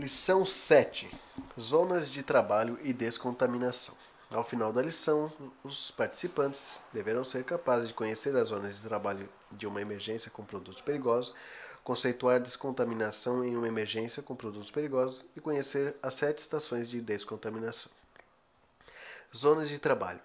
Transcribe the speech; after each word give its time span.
Lição 0.00 0.46
7: 0.46 1.10
Zonas 1.60 2.08
de 2.08 2.22
trabalho 2.22 2.78
e 2.82 2.90
descontaminação. 2.90 3.94
Ao 4.30 4.42
final 4.42 4.72
da 4.72 4.80
lição, 4.80 5.30
os 5.62 5.90
participantes 5.90 6.82
deverão 6.90 7.22
ser 7.22 7.44
capazes 7.44 7.88
de 7.88 7.92
conhecer 7.92 8.34
as 8.34 8.48
zonas 8.48 8.76
de 8.76 8.80
trabalho 8.80 9.28
de 9.52 9.66
uma 9.66 9.82
emergência 9.82 10.30
com 10.30 10.42
produtos 10.42 10.80
perigosos, 10.80 11.34
conceituar 11.84 12.40
descontaminação 12.40 13.44
em 13.44 13.54
uma 13.54 13.68
emergência 13.68 14.22
com 14.22 14.34
produtos 14.34 14.70
perigosos 14.70 15.26
e 15.36 15.40
conhecer 15.40 15.94
as 16.02 16.14
sete 16.14 16.38
estações 16.38 16.88
de 16.88 16.98
descontaminação. 17.02 17.92
Zonas 19.36 19.68
de 19.68 19.78
trabalho. 19.78 20.22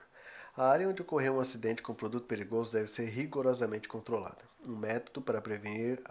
A 0.55 0.69
área 0.69 0.87
onde 0.87 1.01
ocorreu 1.01 1.35
um 1.35 1.41
acidente 1.41 1.81
com 1.81 1.93
produto 1.93 2.27
perigoso 2.27 2.71
deve 2.71 2.87
ser 2.87 3.09
rigorosamente 3.09 3.89
controlada. 3.89 4.37
Um 4.65 4.77
método 4.77 5.21
para 5.21 5.41
prevenir 5.41 6.01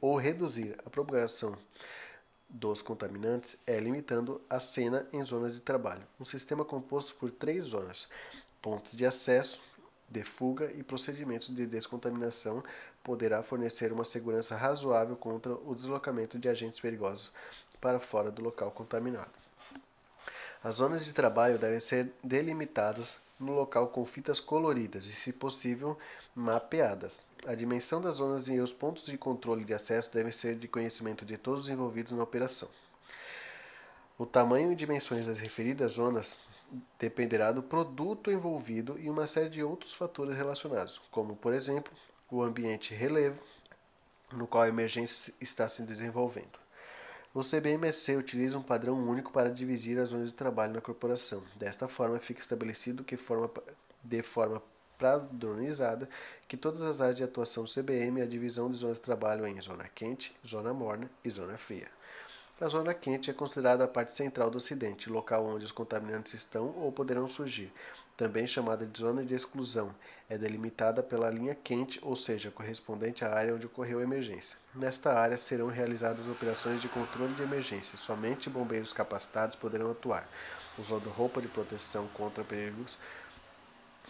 ou 0.00 0.16
reduzir 0.16 0.78
a 0.86 0.88
propagação 0.88 1.58
dos 2.50 2.82
contaminantes 2.82 3.56
é 3.66 3.78
limitando 3.78 4.40
a 4.50 4.58
cena 4.58 5.06
em 5.12 5.24
zonas 5.24 5.54
de 5.54 5.60
trabalho. 5.60 6.06
Um 6.18 6.24
sistema 6.24 6.64
composto 6.64 7.14
por 7.14 7.30
três 7.30 7.64
zonas: 7.64 8.08
pontos 8.60 8.92
de 8.92 9.06
acesso, 9.06 9.62
de 10.08 10.24
fuga 10.24 10.72
e 10.72 10.82
procedimentos 10.82 11.54
de 11.54 11.66
descontaminação 11.66 12.62
poderá 13.04 13.42
fornecer 13.42 13.92
uma 13.92 14.04
segurança 14.04 14.56
razoável 14.56 15.16
contra 15.16 15.54
o 15.54 15.74
deslocamento 15.74 16.38
de 16.38 16.48
agentes 16.48 16.80
perigosos 16.80 17.30
para 17.80 18.00
fora 18.00 18.30
do 18.30 18.42
local 18.42 18.72
contaminado. 18.72 19.30
As 20.62 20.74
zonas 20.74 21.04
de 21.04 21.12
trabalho 21.12 21.58
devem 21.58 21.80
ser 21.80 22.12
delimitadas 22.22 23.18
no 23.40 23.52
local 23.54 23.88
com 23.88 24.04
fitas 24.04 24.38
coloridas 24.38 25.06
e, 25.06 25.12
se 25.12 25.32
possível, 25.32 25.98
mapeadas. 26.34 27.26
A 27.46 27.54
dimensão 27.54 28.00
das 28.00 28.16
zonas 28.16 28.46
e 28.46 28.60
os 28.60 28.72
pontos 28.72 29.06
de 29.06 29.16
controle 29.16 29.64
de 29.64 29.72
acesso 29.72 30.12
devem 30.12 30.30
ser 30.30 30.56
de 30.56 30.68
conhecimento 30.68 31.24
de 31.24 31.38
todos 31.38 31.64
os 31.64 31.68
envolvidos 31.70 32.12
na 32.12 32.22
operação. 32.22 32.68
O 34.18 34.26
tamanho 34.26 34.70
e 34.70 34.76
dimensões 34.76 35.26
das 35.26 35.38
referidas 35.38 35.92
zonas 35.92 36.38
dependerá 36.98 37.50
do 37.50 37.62
produto 37.62 38.30
envolvido 38.30 38.98
e 38.98 39.08
uma 39.08 39.26
série 39.26 39.48
de 39.48 39.62
outros 39.62 39.94
fatores 39.94 40.36
relacionados, 40.36 41.00
como, 41.10 41.34
por 41.34 41.54
exemplo, 41.54 41.92
o 42.30 42.42
ambiente 42.42 42.94
relevo 42.94 43.40
no 44.32 44.46
qual 44.46 44.64
a 44.64 44.68
emergência 44.68 45.32
está 45.40 45.68
se 45.68 45.82
desenvolvendo. 45.82 46.58
O 47.32 47.42
CBMSC 47.44 48.16
utiliza 48.16 48.58
um 48.58 48.62
padrão 48.62 48.96
único 49.08 49.30
para 49.30 49.52
dividir 49.52 50.00
as 50.00 50.08
zonas 50.08 50.30
de 50.30 50.34
trabalho 50.34 50.74
na 50.74 50.80
corporação. 50.80 51.44
Desta 51.54 51.86
forma, 51.86 52.18
fica 52.18 52.40
estabelecido 52.40 53.04
que 53.04 53.16
forma, 53.16 53.48
de 54.02 54.20
forma 54.20 54.60
padronizada 54.98 56.08
que 56.48 56.56
todas 56.56 56.82
as 56.82 57.00
áreas 57.00 57.16
de 57.16 57.22
atuação 57.22 57.62
do 57.62 57.70
CBM 57.70 58.20
a 58.20 58.26
divisão 58.26 58.68
de 58.68 58.78
zonas 58.78 58.96
de 58.96 59.04
trabalho 59.04 59.46
em 59.46 59.60
zona 59.62 59.88
quente, 59.94 60.34
zona 60.44 60.74
morna 60.74 61.08
e 61.24 61.30
zona 61.30 61.56
fria. 61.56 61.88
A 62.60 62.66
zona 62.66 62.92
quente 62.92 63.30
é 63.30 63.32
considerada 63.32 63.84
a 63.84 63.88
parte 63.88 64.12
central 64.12 64.50
do 64.50 64.58
acidente, 64.58 65.08
local 65.08 65.46
onde 65.46 65.64
os 65.64 65.72
contaminantes 65.72 66.34
estão 66.34 66.74
ou 66.76 66.90
poderão 66.90 67.28
surgir, 67.28 67.72
também 68.20 68.46
chamada 68.46 68.84
de 68.84 69.00
zona 69.00 69.24
de 69.24 69.34
exclusão. 69.34 69.94
É 70.28 70.36
delimitada 70.36 71.02
pela 71.02 71.30
linha 71.30 71.54
quente, 71.54 71.98
ou 72.02 72.14
seja, 72.14 72.50
correspondente 72.50 73.24
à 73.24 73.34
área 73.34 73.54
onde 73.54 73.64
ocorreu 73.64 73.98
a 73.98 74.02
emergência. 74.02 74.58
Nesta 74.74 75.10
área 75.10 75.38
serão 75.38 75.68
realizadas 75.68 76.28
operações 76.28 76.82
de 76.82 76.88
controle 76.88 77.32
de 77.32 77.40
emergência. 77.40 77.96
Somente 77.96 78.50
bombeiros 78.50 78.92
capacitados 78.92 79.56
poderão 79.56 79.90
atuar, 79.90 80.28
usando 80.78 81.08
roupa 81.08 81.40
de 81.40 81.48
proteção 81.48 82.06
contra 82.08 82.44
perigos 82.44 82.98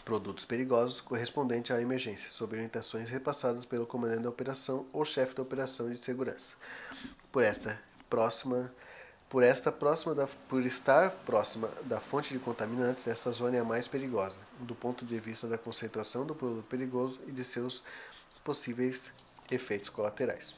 produtos 0.04 0.44
perigosos 0.44 1.00
correspondente 1.00 1.72
à 1.72 1.80
emergência, 1.80 2.30
sob 2.30 2.56
orientações 2.56 3.08
repassadas 3.08 3.64
pelo 3.64 3.86
comandante 3.86 4.22
da 4.24 4.30
operação 4.30 4.86
ou 4.92 5.04
chefe 5.04 5.36
da 5.36 5.42
operação 5.42 5.88
de 5.88 5.98
segurança. 5.98 6.56
Por 7.30 7.44
esta 7.44 7.80
próxima 8.08 8.72
por 9.30 9.44
esta 9.44 9.70
próxima 9.70 10.12
da, 10.12 10.26
por 10.48 10.66
estar 10.66 11.12
próxima 11.24 11.68
da 11.84 12.00
fonte 12.00 12.34
de 12.34 12.40
contaminantes, 12.40 13.06
esta 13.06 13.30
zona 13.30 13.56
é 13.56 13.60
a 13.60 13.64
mais 13.64 13.86
perigosa, 13.86 14.40
do 14.58 14.74
ponto 14.74 15.06
de 15.06 15.20
vista 15.20 15.46
da 15.46 15.56
concentração 15.56 16.26
do 16.26 16.34
produto 16.34 16.66
perigoso 16.66 17.20
e 17.28 17.30
de 17.30 17.44
seus 17.44 17.84
possíveis 18.44 19.12
efeitos 19.48 19.88
colaterais. 19.88 20.56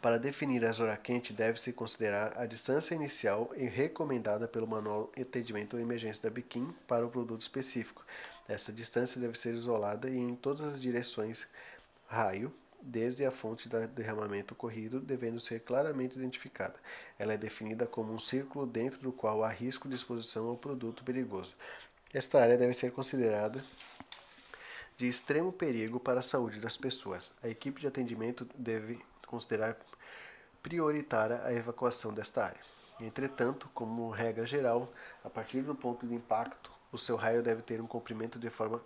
Para 0.00 0.20
definir 0.20 0.64
a 0.64 0.70
zona 0.70 0.96
quente, 0.96 1.32
deve-se 1.32 1.72
considerar 1.72 2.32
a 2.38 2.46
distância 2.46 2.94
inicial 2.94 3.50
e 3.56 3.64
recomendada 3.64 4.46
pelo 4.46 4.68
Manual 4.68 5.10
de 5.16 5.22
Atendimento 5.22 5.76
à 5.76 5.80
Emergência 5.80 6.22
da 6.22 6.30
Biquim 6.30 6.72
para 6.86 7.04
o 7.04 7.10
produto 7.10 7.42
específico. 7.42 8.06
Essa 8.46 8.72
distância 8.72 9.20
deve 9.20 9.36
ser 9.36 9.54
isolada 9.54 10.08
e 10.08 10.16
em 10.16 10.36
todas 10.36 10.64
as 10.64 10.80
direções 10.80 11.44
raio, 12.06 12.54
desde 12.80 13.24
a 13.24 13.30
fonte 13.30 13.68
de 13.68 13.86
derramamento 13.88 14.54
ocorrido, 14.54 15.00
devendo 15.00 15.40
ser 15.40 15.60
claramente 15.60 16.16
identificada. 16.16 16.78
Ela 17.18 17.34
é 17.34 17.36
definida 17.36 17.86
como 17.86 18.12
um 18.12 18.18
círculo 18.18 18.66
dentro 18.66 19.00
do 19.00 19.12
qual 19.12 19.44
há 19.44 19.48
risco 19.48 19.88
de 19.88 19.96
exposição 19.96 20.48
ao 20.48 20.56
produto 20.56 21.04
perigoso. 21.04 21.54
Esta 22.12 22.40
área 22.40 22.56
deve 22.56 22.72
ser 22.72 22.92
considerada 22.92 23.62
de 24.96 25.06
extremo 25.06 25.52
perigo 25.52 26.00
para 26.00 26.20
a 26.20 26.22
saúde 26.22 26.58
das 26.58 26.76
pessoas. 26.76 27.34
A 27.42 27.48
equipe 27.48 27.80
de 27.80 27.86
atendimento 27.86 28.48
deve 28.56 28.98
considerar 29.26 29.76
prioritária 30.62 31.42
a 31.44 31.52
evacuação 31.52 32.12
desta 32.12 32.44
área. 32.44 32.60
Entretanto, 33.00 33.68
como 33.72 34.10
regra 34.10 34.44
geral, 34.44 34.92
a 35.22 35.30
partir 35.30 35.62
do 35.62 35.74
ponto 35.74 36.06
de 36.06 36.14
impacto, 36.14 36.70
o 36.90 36.98
seu 36.98 37.14
raio 37.14 37.42
deve 37.42 37.62
ter 37.62 37.80
um 37.80 37.86
comprimento 37.86 38.38
de 38.38 38.50
forma 38.50 38.82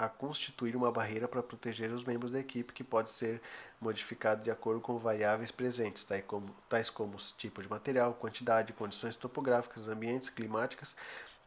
a 0.00 0.08
constituir 0.08 0.74
uma 0.74 0.90
barreira 0.90 1.28
para 1.28 1.42
proteger 1.42 1.92
os 1.92 2.04
membros 2.04 2.32
da 2.32 2.40
equipe 2.40 2.72
que 2.72 2.82
pode 2.82 3.10
ser 3.10 3.38
modificado 3.78 4.42
de 4.42 4.50
acordo 4.50 4.80
com 4.80 4.96
variáveis 4.96 5.50
presentes, 5.50 6.04
tais 6.04 6.24
como, 6.24 6.56
tais 6.70 6.88
como 6.88 7.18
tipo 7.36 7.60
de 7.60 7.68
material, 7.68 8.14
quantidade, 8.14 8.72
condições 8.72 9.14
topográficas, 9.14 9.88
ambientes, 9.88 10.30
climáticas, 10.30 10.96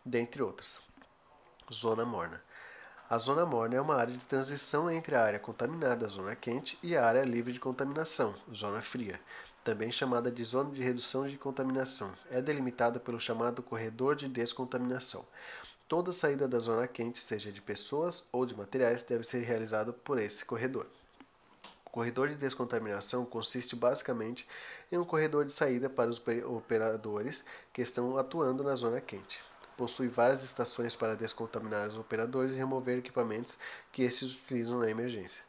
dentre 0.06 0.44
outras. 0.44 0.80
Zona 1.74 2.06
morna. 2.06 2.44
A 3.10 3.18
zona 3.18 3.44
morna 3.44 3.76
é 3.76 3.82
uma 3.82 3.96
área 3.96 4.14
de 4.14 4.24
transição 4.26 4.90
entre 4.90 5.16
a 5.16 5.24
área 5.24 5.40
contaminada, 5.40 6.08
zona 6.08 6.36
quente, 6.36 6.78
e 6.84 6.96
a 6.96 7.04
área 7.04 7.24
livre 7.24 7.54
de 7.54 7.60
contaminação, 7.60 8.36
zona 8.54 8.84
fria, 8.84 9.20
também 9.64 9.92
chamada 9.92 10.30
de 10.32 10.44
zona 10.44 10.70
de 10.70 10.84
redução 10.84 11.28
de 11.28 11.38
contaminação. 11.40 12.14
É 12.30 12.40
delimitada 12.40 13.00
pelo 13.00 13.20
chamado 13.20 13.64
corredor 13.64 14.16
de 14.16 14.28
descontaminação. 14.28 15.26
Toda 15.96 16.12
saída 16.12 16.48
da 16.48 16.58
zona 16.58 16.88
quente, 16.88 17.20
seja 17.20 17.52
de 17.52 17.62
pessoas 17.62 18.24
ou 18.32 18.48
de 18.48 18.58
materiais, 18.58 19.04
deve 19.04 19.24
ser 19.24 19.44
realizada 19.44 19.94
por 19.94 20.18
esse 20.18 20.44
corredor. 20.44 20.88
O 21.86 21.90
corredor 21.92 22.30
de 22.30 22.34
descontaminação 22.34 23.24
consiste 23.24 23.76
basicamente 23.76 24.48
em 24.92 24.98
um 24.98 25.06
corredor 25.06 25.46
de 25.46 25.54
saída 25.54 25.92
para 25.92 26.10
os 26.10 26.20
operadores 26.48 27.46
que 27.72 27.84
estão 27.84 28.18
atuando 28.18 28.64
na 28.64 28.74
zona 28.76 29.00
quente. 29.00 29.40
Possui 29.78 30.08
várias 30.08 30.44
estações 30.44 30.96
para 30.96 31.16
descontaminar 31.16 31.90
os 31.90 31.96
operadores 31.96 32.54
e 32.54 32.58
remover 32.58 32.98
equipamentos 32.98 33.56
que 33.92 34.02
esses 34.02 34.34
utilizam 34.34 34.80
na 34.80 34.90
emergência. 34.90 35.44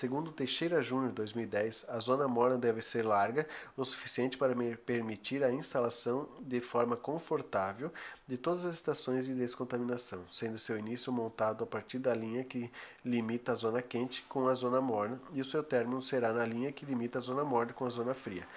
Segundo 0.00 0.32
Teixeira 0.32 0.82
Júnior 0.82 1.12
2010, 1.12 1.84
a 1.90 1.98
zona 1.98 2.26
morna 2.26 2.56
deve 2.56 2.80
ser 2.80 3.04
larga 3.04 3.46
o 3.76 3.84
suficiente 3.84 4.38
para 4.38 4.54
permitir 4.86 5.44
a 5.44 5.52
instalação 5.52 6.26
de 6.40 6.58
forma 6.58 6.96
confortável 6.96 7.92
de 8.26 8.38
todas 8.38 8.64
as 8.64 8.76
estações 8.76 9.26
de 9.26 9.34
descontaminação, 9.34 10.24
sendo 10.32 10.58
seu 10.58 10.78
início 10.78 11.12
montado 11.12 11.64
a 11.64 11.66
partir 11.66 11.98
da 11.98 12.14
linha 12.14 12.42
que 12.42 12.72
limita 13.04 13.52
a 13.52 13.54
zona 13.54 13.82
quente 13.82 14.22
com 14.22 14.48
a 14.48 14.54
zona 14.54 14.80
morna 14.80 15.20
e 15.34 15.42
o 15.42 15.44
seu 15.44 15.62
término 15.62 16.00
será 16.00 16.32
na 16.32 16.46
linha 16.46 16.72
que 16.72 16.86
limita 16.86 17.18
a 17.18 17.22
zona 17.22 17.44
morna 17.44 17.74
com 17.74 17.84
a 17.84 17.90
zona 17.90 18.14
fria. 18.14 18.48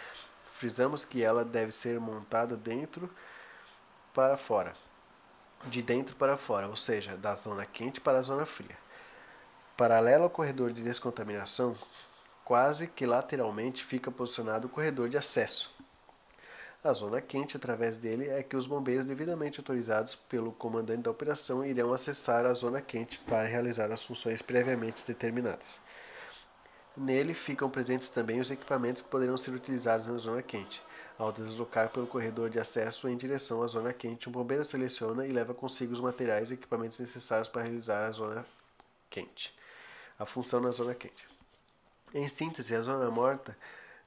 Frisamos 0.54 1.04
que 1.04 1.22
ela 1.22 1.44
deve 1.44 1.74
ser 1.74 2.00
montada 2.00 2.56
dentro 2.56 3.10
para 4.14 4.38
fora, 4.38 4.74
de 5.66 5.82
dentro 5.82 6.16
para 6.16 6.38
fora, 6.38 6.70
ou 6.70 6.78
seja, 6.78 7.18
da 7.18 7.36
zona 7.36 7.66
quente 7.66 8.00
para 8.00 8.20
a 8.20 8.22
zona 8.22 8.46
fria. 8.46 8.82
Paralelo 9.76 10.26
ao 10.26 10.30
corredor 10.30 10.72
de 10.72 10.84
descontaminação, 10.84 11.76
quase 12.46 12.86
que 12.86 13.08
lateralmente 13.08 13.84
fica 13.84 14.12
posicionado 14.12 14.68
o 14.68 14.70
corredor 14.70 15.10
de 15.10 15.18
acesso. 15.18 15.74
A 16.84 16.94
zona 16.94 17.20
quente, 17.20 17.58
através 17.58 17.98
dele, 17.98 18.30
é 18.30 18.44
que 18.44 18.56
os 18.56 18.68
bombeiros 18.68 19.04
devidamente 19.04 19.60
autorizados 19.60 20.14
pelo 20.14 20.52
comandante 20.52 21.02
da 21.02 21.10
operação 21.10 21.66
irão 21.66 21.92
acessar 21.92 22.46
a 22.46 22.54
zona 22.54 22.82
quente 22.82 23.18
para 23.22 23.48
realizar 23.48 23.92
as 23.92 24.04
funções 24.04 24.44
previamente 24.44 25.04
determinadas. 25.08 25.82
Nele 26.96 27.34
ficam 27.34 27.68
presentes 27.68 28.10
também 28.10 28.40
os 28.40 28.52
equipamentos 28.52 29.02
que 29.02 29.10
poderão 29.10 29.38
ser 29.38 29.56
utilizados 29.56 30.06
na 30.06 30.20
zona 30.20 30.44
quente. 30.44 30.84
Ao 31.18 31.32
deslocar 31.32 31.90
pelo 31.90 32.06
corredor 32.06 32.52
de 32.52 32.60
acesso 32.60 33.10
em 33.10 33.18
direção 33.18 33.64
à 33.64 33.68
zona 33.68 33.92
quente, 33.92 34.30
um 34.30 34.32
bombeiro 34.32 34.64
seleciona 34.64 35.26
e 35.26 35.32
leva 35.34 35.52
consigo 35.52 35.94
os 35.94 36.00
materiais 36.00 36.52
e 36.52 36.54
equipamentos 36.54 37.00
necessários 37.00 37.48
para 37.48 37.64
realizar 37.64 38.06
a 38.06 38.12
zona 38.12 38.46
quente 39.10 39.63
a 40.18 40.26
função 40.26 40.60
na 40.60 40.72
zona 40.72 40.94
quente. 40.94 41.28
Em 42.14 42.28
síntese, 42.28 42.76
a 42.76 42.82
zona 42.82 43.10
morta, 43.10 43.58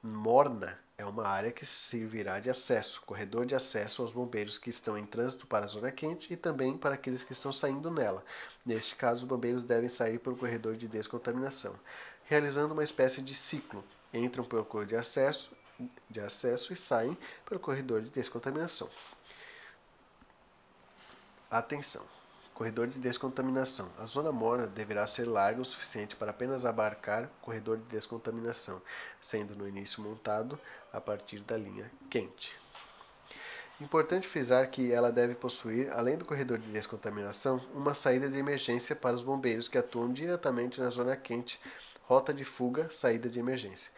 morna 0.01 0.79
é 0.97 1.05
uma 1.05 1.27
área 1.27 1.51
que 1.51 1.65
servirá 1.65 2.39
de 2.39 2.49
acesso, 2.49 3.01
corredor 3.05 3.45
de 3.45 3.53
acesso 3.53 4.01
aos 4.01 4.11
bombeiros 4.11 4.57
que 4.57 4.69
estão 4.69 4.97
em 4.97 5.05
trânsito 5.05 5.45
para 5.45 5.65
a 5.65 5.67
zona 5.67 5.91
quente 5.91 6.33
e 6.33 6.37
também 6.37 6.77
para 6.77 6.95
aqueles 6.95 7.23
que 7.23 7.33
estão 7.33 7.53
saindo 7.53 7.91
nela. 7.91 8.23
Neste 8.65 8.95
caso, 8.95 9.23
os 9.23 9.27
bombeiros 9.27 9.63
devem 9.63 9.89
sair 9.89 10.19
pelo 10.19 10.37
corredor 10.37 10.75
de 10.75 10.87
descontaminação, 10.87 11.75
realizando 12.25 12.73
uma 12.73 12.83
espécie 12.83 13.21
de 13.21 13.35
ciclo. 13.35 13.83
Entram 14.13 14.43
pelo 14.43 14.65
corredor 14.65 14.87
de 14.87 14.95
acesso 14.95 15.55
de 16.09 16.19
acesso 16.19 16.73
e 16.73 16.75
saem 16.75 17.17
pelo 17.45 17.59
corredor 17.59 18.01
de 18.01 18.09
descontaminação. 18.09 18.89
Atenção! 21.49 22.16
Corredor 22.57 22.87
de 22.87 22.97
descontaminação. 22.97 23.87
A 23.99 24.05
zona 24.07 24.31
morna 24.31 24.65
deverá 24.65 25.05
ser 25.05 25.25
larga 25.25 25.61
o 25.61 25.63
suficiente 25.63 26.15
para 26.15 26.31
apenas 26.31 26.65
abarcar 26.65 27.29
corredor 27.39 27.77
de 27.77 27.83
descontaminação, 27.83 28.81
sendo 29.21 29.55
no 29.55 29.67
início 29.67 30.01
montado 30.01 30.59
a 30.91 30.99
partir 30.99 31.41
da 31.41 31.55
linha 31.55 31.91
quente. 32.09 32.51
Importante 33.79 34.27
frisar 34.27 34.71
que 34.71 34.91
ela 34.91 35.11
deve 35.11 35.35
possuir, 35.35 35.91
além 35.91 36.17
do 36.17 36.25
corredor 36.25 36.57
de 36.57 36.71
descontaminação, 36.71 37.57
uma 37.75 37.93
saída 37.93 38.27
de 38.27 38.39
emergência 38.39 38.95
para 38.95 39.13
os 39.13 39.21
bombeiros 39.21 39.67
que 39.67 39.77
atuam 39.77 40.11
diretamente 40.11 40.81
na 40.81 40.89
zona 40.89 41.15
quente, 41.15 41.61
rota 42.05 42.33
de 42.33 42.43
fuga, 42.43 42.89
saída 42.89 43.29
de 43.29 43.37
emergência. 43.37 43.91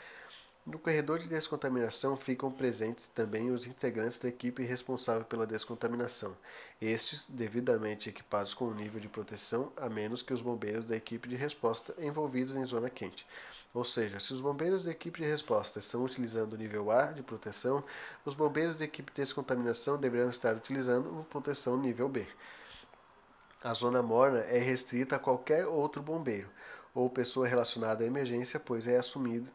No 0.65 0.77
corredor 0.77 1.19
de 1.19 1.27
descontaminação 1.27 2.17
ficam 2.17 2.51
presentes 2.51 3.07
também 3.07 3.49
os 3.49 3.65
integrantes 3.65 4.19
da 4.19 4.27
equipe 4.27 4.61
responsável 4.61 5.23
pela 5.23 5.47
descontaminação, 5.47 6.35
estes 6.81 7.25
devidamente 7.29 8.09
equipados 8.09 8.53
com 8.53 8.65
um 8.65 8.73
nível 8.75 8.99
de 8.99 9.07
proteção, 9.07 9.71
a 9.77 9.89
menos 9.89 10.21
que 10.21 10.33
os 10.33 10.41
bombeiros 10.41 10.85
da 10.85 10.97
equipe 10.97 11.29
de 11.29 11.35
resposta 11.35 11.95
envolvidos 11.97 12.55
em 12.55 12.65
zona 12.65 12.89
quente. 12.89 13.25
Ou 13.73 13.85
seja, 13.85 14.19
se 14.19 14.33
os 14.33 14.41
bombeiros 14.41 14.83
da 14.83 14.91
equipe 14.91 15.21
de 15.21 15.27
resposta 15.27 15.79
estão 15.79 16.03
utilizando 16.03 16.53
o 16.53 16.57
nível 16.57 16.91
A 16.91 17.05
de 17.05 17.23
proteção, 17.23 17.83
os 18.25 18.35
bombeiros 18.35 18.75
da 18.75 18.83
equipe 18.83 19.11
de 19.11 19.21
descontaminação 19.21 19.97
deverão 19.97 20.29
estar 20.29 20.55
utilizando 20.55 21.09
uma 21.09 21.23
proteção 21.23 21.77
nível 21.77 22.09
B. 22.09 22.27
A 23.63 23.73
zona 23.73 24.03
morna 24.03 24.39
é 24.41 24.59
restrita 24.59 25.15
a 25.15 25.19
qualquer 25.19 25.65
outro 25.65 26.01
bombeiro 26.01 26.49
ou 26.93 27.09
pessoa 27.09 27.47
relacionada 27.47 28.03
à 28.03 28.07
emergência, 28.07 28.59
pois 28.59 28.85
é 28.87 28.97
assumido 28.97 29.49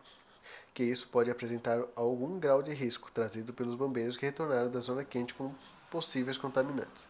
que 0.74 0.82
isso 0.82 1.08
pode 1.08 1.30
apresentar 1.30 1.80
algum 1.94 2.38
grau 2.38 2.60
de 2.60 2.72
risco 2.72 3.10
trazido 3.12 3.54
pelos 3.54 3.76
bombeiros 3.76 4.16
que 4.16 4.26
retornaram 4.26 4.68
da 4.68 4.80
zona 4.80 5.04
quente 5.04 5.32
com 5.32 5.54
possíveis 5.88 6.36
contaminantes. 6.36 7.06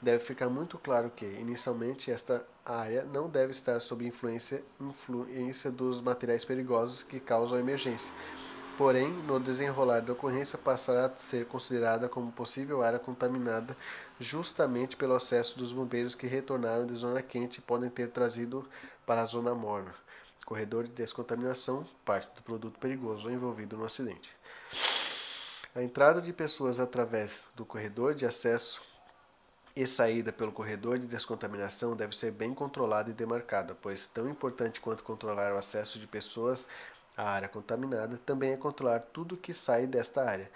Deve 0.00 0.24
ficar 0.24 0.48
muito 0.48 0.78
claro 0.78 1.10
que, 1.10 1.26
inicialmente, 1.26 2.12
esta 2.12 2.46
área 2.64 3.02
não 3.02 3.28
deve 3.28 3.50
estar 3.50 3.80
sob 3.80 4.06
influência, 4.06 4.62
influência 4.80 5.72
dos 5.72 6.00
materiais 6.00 6.44
perigosos 6.44 7.02
que 7.02 7.18
causam 7.18 7.56
a 7.56 7.60
emergência. 7.60 8.08
Porém, 8.76 9.08
no 9.26 9.40
desenrolar 9.40 10.00
da 10.02 10.12
ocorrência, 10.12 10.56
passará 10.56 11.06
a 11.06 11.18
ser 11.18 11.46
considerada 11.46 12.08
como 12.08 12.30
possível 12.30 12.80
área 12.80 13.00
contaminada 13.00 13.76
justamente 14.20 14.96
pelo 14.96 15.16
acesso 15.16 15.58
dos 15.58 15.72
bombeiros 15.72 16.14
que 16.14 16.28
retornaram 16.28 16.86
da 16.86 16.94
zona 16.94 17.20
quente 17.20 17.58
e 17.58 17.62
podem 17.62 17.90
ter 17.90 18.10
trazido 18.10 18.64
para 19.04 19.22
a 19.22 19.26
zona 19.26 19.52
morna 19.52 19.92
corredor 20.48 20.84
de 20.84 20.92
descontaminação, 20.92 21.86
parte 22.06 22.34
do 22.34 22.40
produto 22.40 22.78
perigoso 22.78 23.30
envolvido 23.30 23.76
no 23.76 23.84
acidente. 23.84 24.34
A 25.74 25.82
entrada 25.82 26.22
de 26.22 26.32
pessoas 26.32 26.80
através 26.80 27.44
do 27.54 27.66
corredor 27.66 28.14
de 28.14 28.24
acesso 28.24 28.80
e 29.76 29.86
saída 29.86 30.32
pelo 30.32 30.50
corredor 30.50 30.98
de 30.98 31.06
descontaminação 31.06 31.94
deve 31.94 32.16
ser 32.16 32.30
bem 32.30 32.54
controlada 32.54 33.10
e 33.10 33.12
demarcada, 33.12 33.74
pois 33.74 34.06
tão 34.06 34.26
importante 34.26 34.80
quanto 34.80 35.04
controlar 35.04 35.52
o 35.52 35.58
acesso 35.58 35.98
de 35.98 36.06
pessoas 36.06 36.64
à 37.14 37.28
área 37.28 37.48
contaminada 37.48 38.16
também 38.24 38.52
é 38.52 38.56
controlar 38.56 39.00
tudo 39.00 39.36
que 39.36 39.52
sai 39.52 39.86
desta 39.86 40.24
área, 40.24 40.50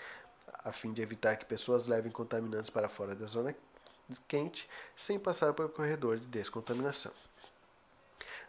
a 0.64 0.72
fim 0.72 0.94
de 0.94 1.02
evitar 1.02 1.36
que 1.36 1.44
pessoas 1.44 1.86
levem 1.86 2.10
contaminantes 2.10 2.70
para 2.70 2.88
fora 2.88 3.14
da 3.14 3.26
zona 3.26 3.54
quente 4.26 4.66
sem 4.96 5.18
passar 5.18 5.52
pelo 5.52 5.68
corredor 5.68 6.18
de 6.18 6.24
descontaminação. 6.28 7.12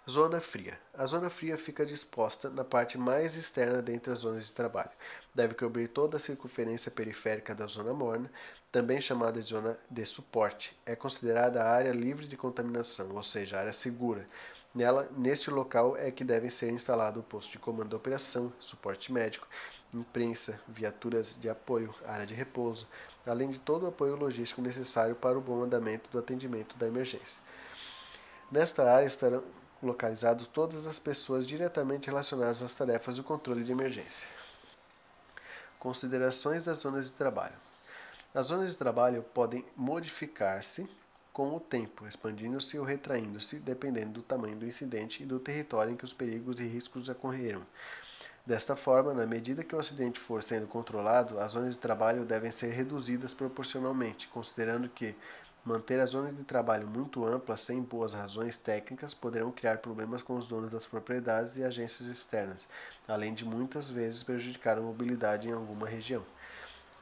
Zona 0.10 0.42
fria. 0.42 0.78
A 0.94 1.06
zona 1.06 1.30
fria 1.30 1.58
fica 1.58 1.86
disposta 1.86 2.50
na 2.50 2.66
parte 2.66 2.98
mais 2.98 3.38
externa 3.38 3.82
dentre 3.82 4.12
as 4.12 4.20
zonas 4.20 4.46
de 4.46 4.52
trabalho. 4.52 4.92
Deve 5.34 5.54
cobrir 5.54 5.88
toda 5.88 6.18
a 6.18 6.20
circunferência 6.20 6.92
periférica 6.92 7.56
da 7.56 7.68
zona 7.68 7.94
morna, 7.94 8.30
também 8.70 9.00
chamada 9.00 9.42
de 9.42 9.50
zona 9.50 9.80
de 9.90 10.06
suporte. 10.06 10.78
É 10.86 10.94
considerada 10.94 11.64
a 11.64 11.72
área 11.72 11.94
livre 11.94 12.28
de 12.28 12.36
contaminação, 12.36 13.08
ou 13.16 13.24
seja, 13.24 13.58
área 13.58 13.72
segura. 13.72 14.28
Nela, 14.76 15.08
neste 15.16 15.50
local 15.50 15.96
é 15.96 16.12
que 16.12 16.26
devem 16.26 16.50
ser 16.50 16.70
instalado 16.70 17.22
o 17.22 17.24
posto 17.24 17.54
de 17.54 17.60
comando 17.60 17.88
de 17.88 17.96
operação, 17.96 18.52
suporte 18.60 19.10
médico, 19.10 19.48
imprensa, 19.94 20.60
viaturas 20.68 21.38
de 21.40 21.48
apoio, 21.48 21.96
área 22.06 22.26
de 22.26 22.34
repouso, 22.34 22.86
além 23.26 23.52
de 23.52 23.60
todo 23.60 23.84
o 23.84 23.88
apoio 23.88 24.18
logístico 24.18 24.62
necessário 24.62 25.16
para 25.16 25.38
o 25.38 25.42
bom 25.42 25.64
andamento 25.64 26.10
do 26.12 26.20
atendimento 26.20 26.76
da 26.76 26.88
emergência. 26.88 27.42
Nesta 28.52 28.92
área 28.92 29.08
estarão 29.08 29.44
localizado 29.86 30.46
todas 30.48 30.86
as 30.86 30.98
pessoas 30.98 31.48
diretamente 31.48 32.08
relacionadas 32.08 32.62
às 32.62 32.74
tarefas 32.74 33.16
do 33.16 33.24
controle 33.24 33.64
de 33.64 33.72
emergência. 33.72 34.28
Considerações 35.80 36.64
das 36.64 36.80
zonas 36.80 37.06
de 37.06 37.12
trabalho. 37.12 37.56
As 38.34 38.48
zonas 38.48 38.72
de 38.72 38.78
trabalho 38.78 39.22
podem 39.34 39.64
modificar-se 39.76 40.90
com 41.32 41.56
o 41.56 41.60
tempo, 41.60 42.08
expandindo-se 42.08 42.78
ou 42.78 42.86
retraindo-se, 42.86 43.58
dependendo 43.58 44.12
do 44.12 44.22
tamanho 44.22 44.56
do 44.56 44.66
incidente 44.66 45.24
e 45.24 45.26
do 45.26 45.40
território 45.40 45.92
em 45.92 45.96
que 45.96 46.06
os 46.06 46.14
perigos 46.14 46.60
e 46.60 46.68
riscos 46.68 47.10
ocorreram. 47.10 47.66
Desta 48.46 48.76
forma, 48.76 49.14
na 49.14 49.26
medida 49.26 49.64
que 49.64 49.76
o 49.76 49.80
acidente 49.80 50.20
for 50.20 50.44
sendo 50.44 50.68
controlado, 50.68 51.40
as 51.40 51.54
zonas 51.54 51.76
de 51.76 51.80
trabalho 51.80 52.26
devem 52.26 52.52
ser 52.52 52.72
reduzidas 52.72 53.34
proporcionalmente, 53.34 54.28
considerando 54.28 54.90
que 54.90 55.16
Manter 55.66 55.98
a 56.02 56.06
zona 56.06 56.34
de 56.34 56.44
trabalho 56.44 56.86
muito 56.86 57.26
ampla 57.26 57.56
sem 57.56 57.82
boas 57.82 58.12
razões 58.12 58.58
técnicas 58.58 59.14
poderão 59.14 59.50
criar 59.50 59.78
problemas 59.78 60.22
com 60.22 60.36
os 60.36 60.46
donos 60.46 60.70
das 60.70 60.86
propriedades 60.86 61.56
e 61.56 61.64
agências 61.64 62.10
externas, 62.10 62.68
além 63.08 63.34
de 63.34 63.46
muitas 63.46 63.90
vezes 63.90 64.24
prejudicar 64.24 64.78
a 64.78 64.82
mobilidade 64.82 65.48
em 65.48 65.54
alguma 65.54 65.88
região. 65.88 66.26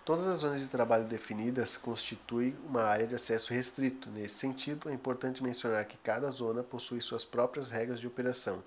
Todas 0.06 0.28
as 0.28 0.42
zonas 0.42 0.62
de 0.62 0.68
trabalho 0.68 1.06
definidas 1.06 1.76
constituem 1.76 2.56
uma 2.64 2.84
área 2.84 3.08
de 3.08 3.16
acesso 3.16 3.52
restrito. 3.52 4.12
Nesse 4.12 4.36
sentido, 4.36 4.90
é 4.90 4.94
importante 4.94 5.44
mencionar 5.44 5.86
que 5.86 5.98
cada 5.98 6.30
zona 6.30 6.62
possui 6.62 7.02
suas 7.02 7.26
próprias 7.26 7.70
regras 7.70 8.00
de 8.00 8.08
operação, 8.08 8.64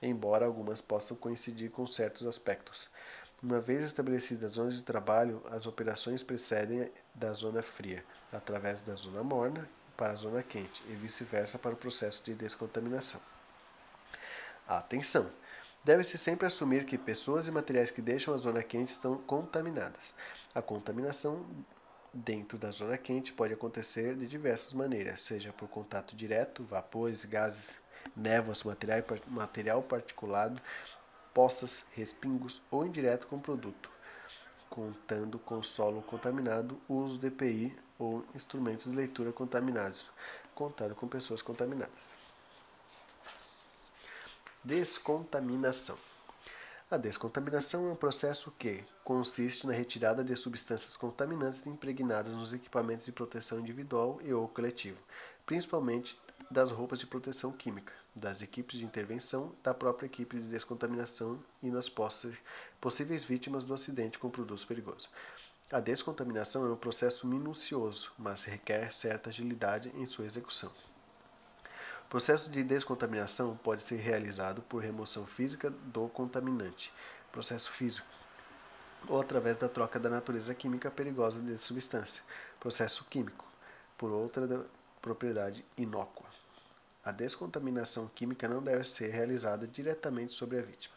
embora 0.00 0.46
algumas 0.46 0.80
possam 0.80 1.16
coincidir 1.16 1.70
com 1.70 1.84
certos 1.84 2.28
aspectos. 2.28 2.88
Uma 3.42 3.60
vez 3.60 3.82
estabelecidas 3.82 4.44
as 4.44 4.52
zonas 4.52 4.74
de 4.74 4.82
trabalho, 4.82 5.42
as 5.50 5.66
operações 5.66 6.22
precedem 6.22 6.88
da 7.12 7.32
zona 7.32 7.60
fria, 7.60 8.04
através 8.32 8.82
da 8.82 8.94
zona 8.94 9.24
morna 9.24 9.68
para 9.96 10.12
a 10.12 10.16
zona 10.16 10.44
quente 10.44 10.80
e 10.88 10.94
vice-versa 10.94 11.58
para 11.58 11.74
o 11.74 11.76
processo 11.76 12.22
de 12.24 12.34
descontaminação. 12.34 13.20
Atenção! 14.66 15.28
Deve-se 15.82 16.16
sempre 16.16 16.46
assumir 16.46 16.86
que 16.86 16.96
pessoas 16.96 17.48
e 17.48 17.50
materiais 17.50 17.90
que 17.90 18.00
deixam 18.00 18.32
a 18.32 18.36
zona 18.36 18.62
quente 18.62 18.92
estão 18.92 19.18
contaminadas. 19.18 20.14
A 20.54 20.62
contaminação 20.62 21.44
dentro 22.14 22.56
da 22.56 22.70
zona 22.70 22.96
quente 22.96 23.32
pode 23.32 23.54
acontecer 23.54 24.14
de 24.14 24.28
diversas 24.28 24.72
maneiras, 24.72 25.20
seja 25.20 25.52
por 25.52 25.68
contato 25.68 26.14
direto, 26.14 26.62
vapores, 26.62 27.24
gases, 27.24 27.80
névoas, 28.16 28.62
material 29.26 29.82
particulado, 29.82 30.62
poças, 31.32 31.84
respingos 31.92 32.60
ou 32.70 32.86
indireto 32.86 33.26
com 33.26 33.38
produto, 33.38 33.90
contando 34.68 35.38
com 35.38 35.62
solo 35.62 36.02
contaminado, 36.02 36.80
uso 36.88 37.18
de 37.18 37.26
EPI 37.26 37.76
ou 37.98 38.24
instrumentos 38.34 38.90
de 38.90 38.96
leitura 38.96 39.32
contaminados, 39.32 40.06
contado 40.54 40.94
com 40.94 41.08
pessoas 41.08 41.42
contaminadas. 41.42 42.22
Descontaminação. 44.64 45.98
A 46.90 46.96
descontaminação 46.98 47.88
é 47.88 47.92
um 47.92 47.96
processo 47.96 48.52
que 48.58 48.84
consiste 49.02 49.66
na 49.66 49.72
retirada 49.72 50.22
de 50.22 50.36
substâncias 50.36 50.96
contaminantes 50.96 51.66
impregnadas 51.66 52.34
nos 52.34 52.52
equipamentos 52.52 53.06
de 53.06 53.12
proteção 53.12 53.60
individual 53.60 54.20
e 54.22 54.32
ou 54.32 54.46
coletivo, 54.46 54.98
principalmente 55.46 56.20
das 56.50 56.70
roupas 56.70 56.98
de 56.98 57.06
proteção 57.06 57.50
química, 57.50 57.94
das 58.14 58.42
equipes 58.42 58.78
de 58.78 58.84
intervenção, 58.84 59.54
da 59.62 59.72
própria 59.72 60.06
equipe 60.06 60.36
de 60.36 60.48
descontaminação 60.48 61.42
e 61.62 61.70
nas 61.70 61.90
possíveis 62.80 63.24
vítimas 63.24 63.64
do 63.64 63.72
acidente 63.72 64.18
com 64.18 64.30
produtos 64.30 64.64
perigosos. 64.64 65.08
A 65.70 65.80
descontaminação 65.80 66.66
é 66.66 66.70
um 66.70 66.76
processo 66.76 67.26
minucioso, 67.26 68.12
mas 68.18 68.44
requer 68.44 68.92
certa 68.92 69.30
agilidade 69.30 69.90
em 69.94 70.04
sua 70.04 70.26
execução. 70.26 70.70
O 72.04 72.08
processo 72.10 72.50
de 72.50 72.62
descontaminação 72.62 73.56
pode 73.56 73.82
ser 73.82 73.96
realizado 73.96 74.60
por 74.60 74.82
remoção 74.82 75.26
física 75.26 75.70
do 75.70 76.08
contaminante, 76.10 76.92
processo 77.32 77.72
físico, 77.72 78.06
ou 79.08 79.18
através 79.18 79.56
da 79.56 79.66
troca 79.66 79.98
da 79.98 80.10
natureza 80.10 80.54
química 80.54 80.90
perigosa 80.90 81.40
de 81.40 81.56
substância, 81.56 82.22
processo 82.60 83.06
químico, 83.06 83.46
por 83.96 84.10
outra 84.10 84.66
propriedade 85.00 85.64
inócua. 85.78 86.26
A 87.04 87.10
descontaminação 87.10 88.06
química 88.14 88.46
não 88.46 88.62
deve 88.62 88.84
ser 88.84 89.08
realizada 89.10 89.66
diretamente 89.66 90.32
sobre 90.32 90.58
a 90.58 90.62
vítima. 90.62 90.94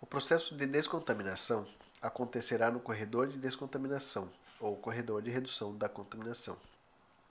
O 0.00 0.06
processo 0.06 0.56
de 0.56 0.66
descontaminação 0.66 1.66
acontecerá 2.02 2.70
no 2.70 2.80
corredor 2.80 3.28
de 3.28 3.38
descontaminação 3.38 4.28
ou 4.58 4.76
corredor 4.76 5.22
de 5.22 5.30
redução 5.30 5.76
da 5.76 5.88
contaminação, 5.88 6.56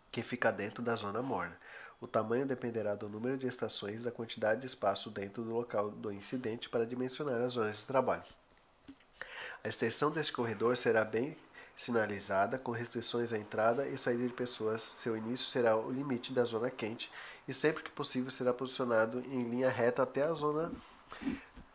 que 0.10 0.24
fica 0.24 0.52
dentro 0.52 0.82
da 0.82 0.96
zona 0.96 1.22
morna. 1.22 1.58
O 2.00 2.08
tamanho 2.08 2.46
dependerá 2.46 2.96
do 2.96 3.10
número 3.10 3.38
de 3.38 3.48
estações 3.48 4.02
e 4.02 4.04
da 4.04 4.12
quantidade 4.12 4.62
de 4.62 4.68
espaço 4.68 5.10
dentro 5.10 5.44
do 5.44 5.52
local 5.52 5.90
do 5.90 6.14
incidente 6.14 6.70
para 6.70 6.86
dimensionar 6.86 7.42
as 7.42 7.54
zonas 7.54 7.80
de 7.80 7.84
trabalho. 7.84 8.24
A 9.64 9.68
extensão 9.68 10.12
deste 10.12 10.32
corredor 10.32 10.78
será 10.78 11.04
bem 11.04 11.36
sinalizada, 11.78 12.58
com 12.58 12.72
restrições 12.72 13.32
à 13.32 13.38
entrada 13.38 13.88
e 13.88 13.98
saída 13.98 14.28
de 14.28 14.34
pessoas. 14.34 14.82
Seu 14.82 15.16
início 15.16 15.46
será 15.46 15.78
o 15.78 15.92
limite 15.92 16.34
da 16.34 16.44
zona 16.44 16.72
quente 16.72 17.10
e, 17.48 17.54
sempre 17.54 17.84
que 17.84 17.92
possível, 17.92 18.32
será 18.32 18.52
posicionado 18.52 19.20
em 19.28 19.44
linha 19.44 19.70
reta 19.70 20.02
até 20.02 20.24
a 20.24 20.34
zona 20.34 20.72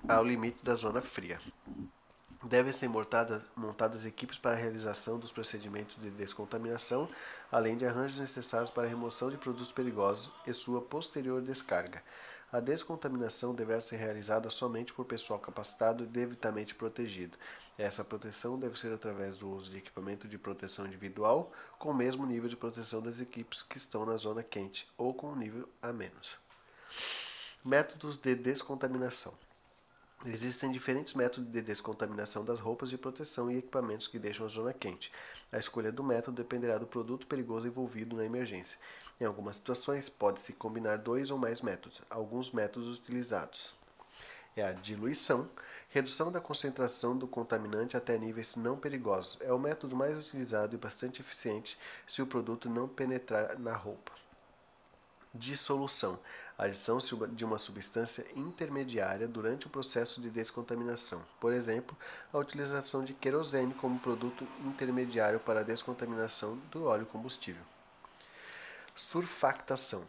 ao 0.08 0.24
limite 0.24 0.58
da 0.64 0.74
zona 0.74 1.00
fria. 1.00 1.40
Devem 2.44 2.72
ser 2.72 2.88
montadas, 2.88 3.40
montadas 3.54 4.04
equipes 4.04 4.36
para 4.36 4.56
a 4.56 4.58
realização 4.58 5.16
dos 5.16 5.30
procedimentos 5.30 5.94
de 6.02 6.10
descontaminação, 6.10 7.08
além 7.52 7.76
de 7.76 7.86
arranjos 7.86 8.18
necessários 8.18 8.68
para 8.68 8.82
a 8.82 8.88
remoção 8.88 9.30
de 9.30 9.38
produtos 9.38 9.70
perigosos 9.70 10.28
e 10.44 10.52
sua 10.52 10.82
posterior 10.82 11.40
descarga. 11.40 12.02
A 12.50 12.58
descontaminação 12.58 13.54
deverá 13.54 13.80
ser 13.80 13.96
realizada 13.96 14.50
somente 14.50 14.92
por 14.92 15.04
pessoal 15.04 15.38
capacitado 15.38 16.02
e 16.02 16.06
devidamente 16.06 16.74
protegido. 16.74 17.38
Essa 17.78 18.04
proteção 18.04 18.58
deve 18.58 18.78
ser 18.78 18.92
através 18.92 19.36
do 19.36 19.48
uso 19.48 19.70
de 19.70 19.78
equipamento 19.78 20.26
de 20.26 20.36
proteção 20.36 20.86
individual 20.86 21.52
com 21.78 21.90
o 21.90 21.94
mesmo 21.94 22.26
nível 22.26 22.50
de 22.50 22.56
proteção 22.56 23.00
das 23.00 23.20
equipes 23.20 23.62
que 23.62 23.78
estão 23.78 24.04
na 24.04 24.16
zona 24.16 24.42
quente 24.42 24.86
ou 24.98 25.14
com 25.14 25.28
um 25.28 25.36
nível 25.36 25.68
a 25.80 25.92
menos. 25.92 26.36
Métodos 27.64 28.18
de 28.18 28.34
descontaminação. 28.34 29.32
Existem 30.24 30.70
diferentes 30.70 31.14
métodos 31.14 31.50
de 31.50 31.60
descontaminação 31.60 32.44
das 32.44 32.60
roupas 32.60 32.90
de 32.90 32.96
proteção 32.96 33.50
e 33.50 33.58
equipamentos 33.58 34.06
que 34.06 34.20
deixam 34.20 34.46
a 34.46 34.48
zona 34.48 34.72
quente. 34.72 35.10
A 35.50 35.58
escolha 35.58 35.90
do 35.90 36.04
método 36.04 36.36
dependerá 36.36 36.78
do 36.78 36.86
produto 36.86 37.26
perigoso 37.26 37.66
envolvido 37.66 38.16
na 38.16 38.24
emergência. 38.24 38.78
Em 39.20 39.24
algumas 39.24 39.56
situações, 39.56 40.08
pode-se 40.08 40.52
combinar 40.52 40.98
dois 40.98 41.30
ou 41.30 41.38
mais 41.38 41.60
métodos. 41.60 42.00
Alguns 42.08 42.52
métodos 42.52 42.98
utilizados 42.98 43.74
é 44.54 44.62
a 44.62 44.72
diluição, 44.72 45.48
redução 45.88 46.30
da 46.30 46.40
concentração 46.40 47.16
do 47.16 47.26
contaminante 47.26 47.96
até 47.96 48.18
níveis 48.18 48.54
não 48.54 48.76
perigosos. 48.76 49.38
É 49.40 49.52
o 49.52 49.58
método 49.58 49.96
mais 49.96 50.16
utilizado 50.18 50.74
e 50.74 50.78
bastante 50.78 51.20
eficiente 51.20 51.78
se 52.06 52.22
o 52.22 52.26
produto 52.26 52.68
não 52.68 52.86
penetrar 52.86 53.58
na 53.58 53.74
roupa. 53.74 54.12
Dissolução 55.34 56.18
adição 56.64 56.98
de 56.98 57.44
uma 57.44 57.58
substância 57.58 58.26
intermediária 58.36 59.26
durante 59.26 59.66
o 59.66 59.70
processo 59.70 60.20
de 60.20 60.30
descontaminação. 60.30 61.20
Por 61.40 61.52
exemplo, 61.52 61.96
a 62.32 62.38
utilização 62.38 63.04
de 63.04 63.14
querosene 63.14 63.74
como 63.74 63.98
produto 63.98 64.46
intermediário 64.64 65.40
para 65.40 65.60
a 65.60 65.64
descontaminação 65.64 66.56
do 66.70 66.84
óleo 66.84 67.06
combustível. 67.06 67.62
Surfactação 68.94 70.06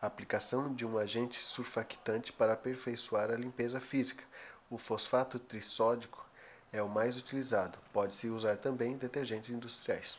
aplicação 0.00 0.74
de 0.74 0.84
um 0.84 0.98
agente 0.98 1.38
surfactante 1.38 2.32
para 2.32 2.52
aperfeiçoar 2.52 3.30
a 3.30 3.36
limpeza 3.36 3.80
física. 3.80 4.22
O 4.70 4.78
fosfato 4.78 5.38
trissódico 5.38 6.24
é 6.72 6.82
o 6.82 6.88
mais 6.88 7.16
utilizado. 7.16 7.78
Pode-se 7.92 8.28
usar 8.28 8.56
também 8.56 8.96
detergentes 8.96 9.50
industriais. 9.50 10.16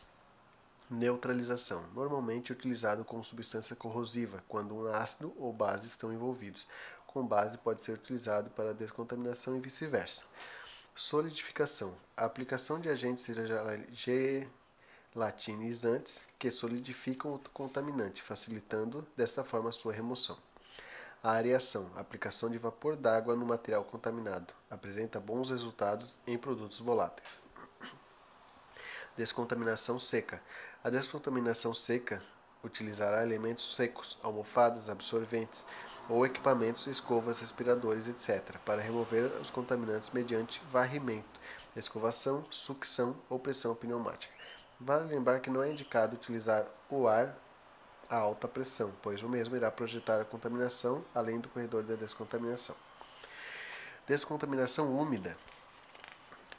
Neutralização. 0.89 1.85
Normalmente 1.93 2.53
utilizado 2.53 3.03
como 3.03 3.21
substância 3.21 3.75
corrosiva, 3.75 4.41
quando 4.47 4.73
um 4.73 4.87
ácido 4.87 5.33
ou 5.37 5.51
base 5.51 5.85
estão 5.87 6.13
envolvidos. 6.13 6.65
Com 7.05 7.27
base 7.27 7.57
pode 7.57 7.81
ser 7.81 7.91
utilizado 7.91 8.49
para 8.51 8.73
descontaminação 8.73 9.57
e 9.57 9.59
vice-versa. 9.59 10.23
Solidificação. 10.95 11.93
A 12.15 12.23
aplicação 12.23 12.79
de 12.79 12.87
agentes 12.87 13.27
gelatinizantes 15.13 16.21
que 16.39 16.49
solidificam 16.49 17.33
o 17.33 17.39
contaminante, 17.49 18.21
facilitando 18.21 19.05
desta 19.15 19.43
forma 19.43 19.73
sua 19.73 19.91
remoção. 19.91 20.37
A 21.21 21.31
areação, 21.31 21.91
aplicação 21.97 22.49
de 22.49 22.57
vapor 22.57 22.95
d'água 22.95 23.35
no 23.35 23.45
material 23.45 23.83
contaminado, 23.83 24.53
apresenta 24.69 25.19
bons 25.19 25.49
resultados 25.49 26.17
em 26.25 26.37
produtos 26.37 26.79
voláteis. 26.79 27.46
Descontaminação 29.17 29.99
seca. 29.99 30.39
A 30.83 30.91
descontaminação 30.91 31.73
seca 31.73 32.21
utilizará 32.63 33.23
elementos 33.23 33.75
secos, 33.75 34.15
almofadas, 34.21 34.91
absorventes 34.91 35.65
ou 36.07 36.23
equipamentos, 36.23 36.85
escovas, 36.85 37.39
respiradores, 37.39 38.07
etc., 38.07 38.57
para 38.63 38.79
remover 38.79 39.25
os 39.41 39.49
contaminantes 39.49 40.11
mediante 40.11 40.61
varrimento, 40.71 41.39
escovação, 41.75 42.45
sucção 42.51 43.15
ou 43.27 43.39
pressão 43.39 43.73
pneumática. 43.73 44.31
Vale 44.79 45.07
lembrar 45.07 45.39
que 45.39 45.49
não 45.49 45.63
é 45.63 45.71
indicado 45.71 46.15
utilizar 46.15 46.67
o 46.87 47.07
ar 47.07 47.35
a 48.07 48.17
alta 48.17 48.47
pressão, 48.47 48.93
pois 49.01 49.23
o 49.23 49.27
mesmo 49.27 49.55
irá 49.55 49.71
projetar 49.71 50.21
a 50.21 50.25
contaminação 50.25 51.03
além 51.15 51.39
do 51.39 51.49
corredor 51.49 51.83
de 51.83 51.97
descontaminação. 51.97 52.75
Descontaminação 54.05 54.95
úmida 54.95 55.35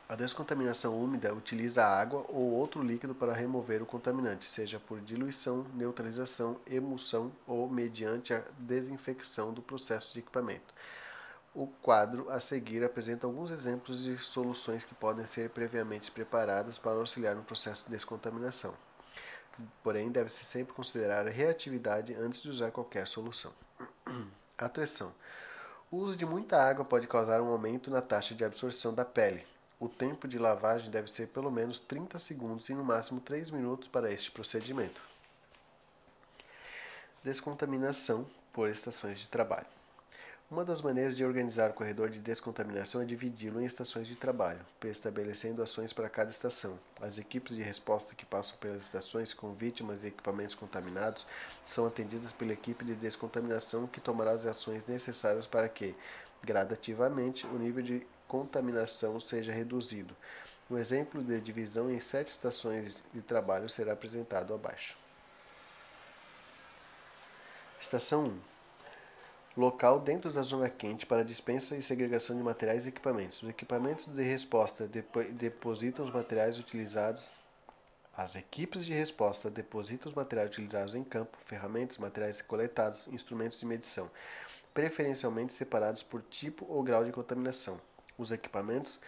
a 0.09 0.17
descontaminação 0.17 0.99
úmida 0.99 1.35
utiliza 1.35 1.85
água 1.85 2.25
ou 2.31 2.53
outro 2.53 2.83
líquido 2.83 3.15
para 3.15 3.35
remover 3.35 3.83
o 3.83 3.87
contaminante, 3.87 4.47
seja 4.47 4.81
por 4.81 5.03
diluição, 5.03 5.67
neutralização, 5.75 6.59
emulsão 6.67 7.31
ou 7.47 7.69
mediante 7.69 8.33
a 8.33 8.43
desinfecção 8.59 9.53
do 9.53 9.61
processo 9.61 10.15
de 10.15 10.21
equipamento. 10.21 10.73
O 11.55 11.67
quadro 11.67 12.31
a 12.31 12.41
seguir 12.41 12.83
apresenta 12.83 13.27
alguns 13.27 13.51
exemplos 13.51 14.03
de 14.03 14.17
soluções 14.17 14.83
que 14.83 14.95
podem 14.95 15.27
ser 15.27 15.51
previamente 15.51 16.11
preparadas 16.11 16.79
para 16.79 16.99
auxiliar 16.99 17.35
no 17.35 17.43
processo 17.43 17.85
de 17.85 17.91
descontaminação. 17.91 18.73
Porém, 19.83 20.11
deve-se 20.11 20.43
sempre 20.43 20.73
considerar 20.73 21.27
a 21.27 21.31
reatividade 21.31 22.15
antes 22.15 22.43
de 22.43 22.49
usar 22.49 22.71
qualquer 22.71 23.07
solução. 23.07 23.53
Atenção! 24.57 25.13
O 25.91 25.99
uso 25.99 26.17
de 26.17 26.25
muita 26.25 26.63
água 26.63 26.85
pode 26.85 27.07
causar 27.07 27.43
um 27.43 27.51
aumento 27.51 27.91
na 27.91 28.01
taxa 28.01 28.35
de 28.35 28.45
absorção 28.45 28.95
da 28.95 29.05
pele, 29.05 29.45
o 29.81 29.89
tempo 29.89 30.27
de 30.27 30.39
lavagem 30.39 30.91
deve 30.91 31.11
ser 31.11 31.29
pelo 31.29 31.51
menos 31.51 31.79
30 31.81 32.19
segundos 32.19 32.69
e 32.69 32.75
no 32.75 32.85
máximo 32.85 33.21
3 33.21 33.51
minutos 33.51 33.89
para 33.89 34.13
este 34.13 34.31
procedimento. 34.31 35.01
Descontaminação 37.23 38.27
por 38.53 38.69
estações 38.69 39.21
de 39.21 39.29
trabalho. 39.29 39.67
Uma 40.51 40.65
das 40.65 40.81
maneiras 40.81 41.15
de 41.15 41.25
organizar 41.27 41.71
o 41.71 41.75
corredor 41.75 42.09
de 42.09 42.19
descontaminação 42.19 43.03
é 43.03 43.05
dividi-lo 43.05 43.61
em 43.61 43.67
estações 43.67 44.09
de 44.09 44.17
trabalho, 44.17 44.65
estabelecendo 44.83 45.63
ações 45.63 45.93
para 45.93 46.09
cada 46.09 46.31
estação. 46.31 46.79
As 47.03 47.19
equipes 47.19 47.55
de 47.55 47.63
resposta 47.63 48.15
que 48.15 48.25
passam 48.25 48.57
pelas 48.57 48.83
estações 48.83 49.35
com 49.35 49.53
vítimas 49.53 50.03
e 50.03 50.07
equipamentos 50.07 50.55
contaminados 50.55 51.27
são 51.67 51.87
atendidas 51.87 52.33
pela 52.33 52.55
equipe 52.55 52.83
de 52.83 52.95
descontaminação 52.95 53.87
que 53.87 54.01
tomará 54.01 54.31
as 54.31 54.47
ações 54.47 54.87
necessárias 54.87 55.47
para 55.47 55.69
que, 55.69 55.95
gradativamente, 56.43 57.47
o 57.47 57.59
nível 57.59 57.83
de 57.85 58.07
contaminação 58.29 59.19
seja 59.19 59.51
reduzido. 59.51 60.15
Um 60.71 60.77
exemplo 60.77 61.25
de 61.25 61.41
divisão 61.41 61.91
em 61.91 61.99
sete 61.99 62.29
estações 62.29 63.03
de 63.13 63.23
trabalho 63.23 63.71
será 63.71 63.95
apresentado 63.95 64.53
abaixo. 64.53 64.95
Estação 67.81 68.27
1 68.27 68.59
local 69.57 69.99
dentro 69.99 70.31
da 70.31 70.43
zona 70.43 70.69
quente 70.69 71.07
para 71.07 71.25
dispensa 71.25 71.75
e 71.75 71.83
segregação 71.83 72.37
de 72.37 72.43
materiais 72.43 72.85
e 72.85 72.91
equipamentos. 72.91 73.43
Os 73.43 73.49
equipamentos 73.49 74.07
de 74.07 74.23
resposta 74.23 74.87
depositam 75.33 76.05
os 76.05 76.13
materiais 76.13 76.59
utilizados. 76.59 77.33
As 78.17 78.37
equipes 78.37 78.85
de 78.85 78.93
resposta 78.93 79.51
depositam 79.51 80.09
os 80.09 80.15
materiais 80.15 80.51
utilizados 80.51 80.95
em 80.95 81.03
campo, 81.03 81.37
ferramentas, 81.47 81.99
materiais 81.99 82.43
coletados, 82.43 83.09
instrumentos 83.09 83.59
de 83.59 83.67
medição, 83.67 84.11
preferencialmente 84.75 85.55
separados 85.55 86.03
por 86.03 86.23
tipo 86.23 86.67
ou 86.69 86.83
grau 86.83 87.05
de 87.05 87.13
contaminação 87.13 87.81
os 88.19 88.33
equipamentos 88.33 89.01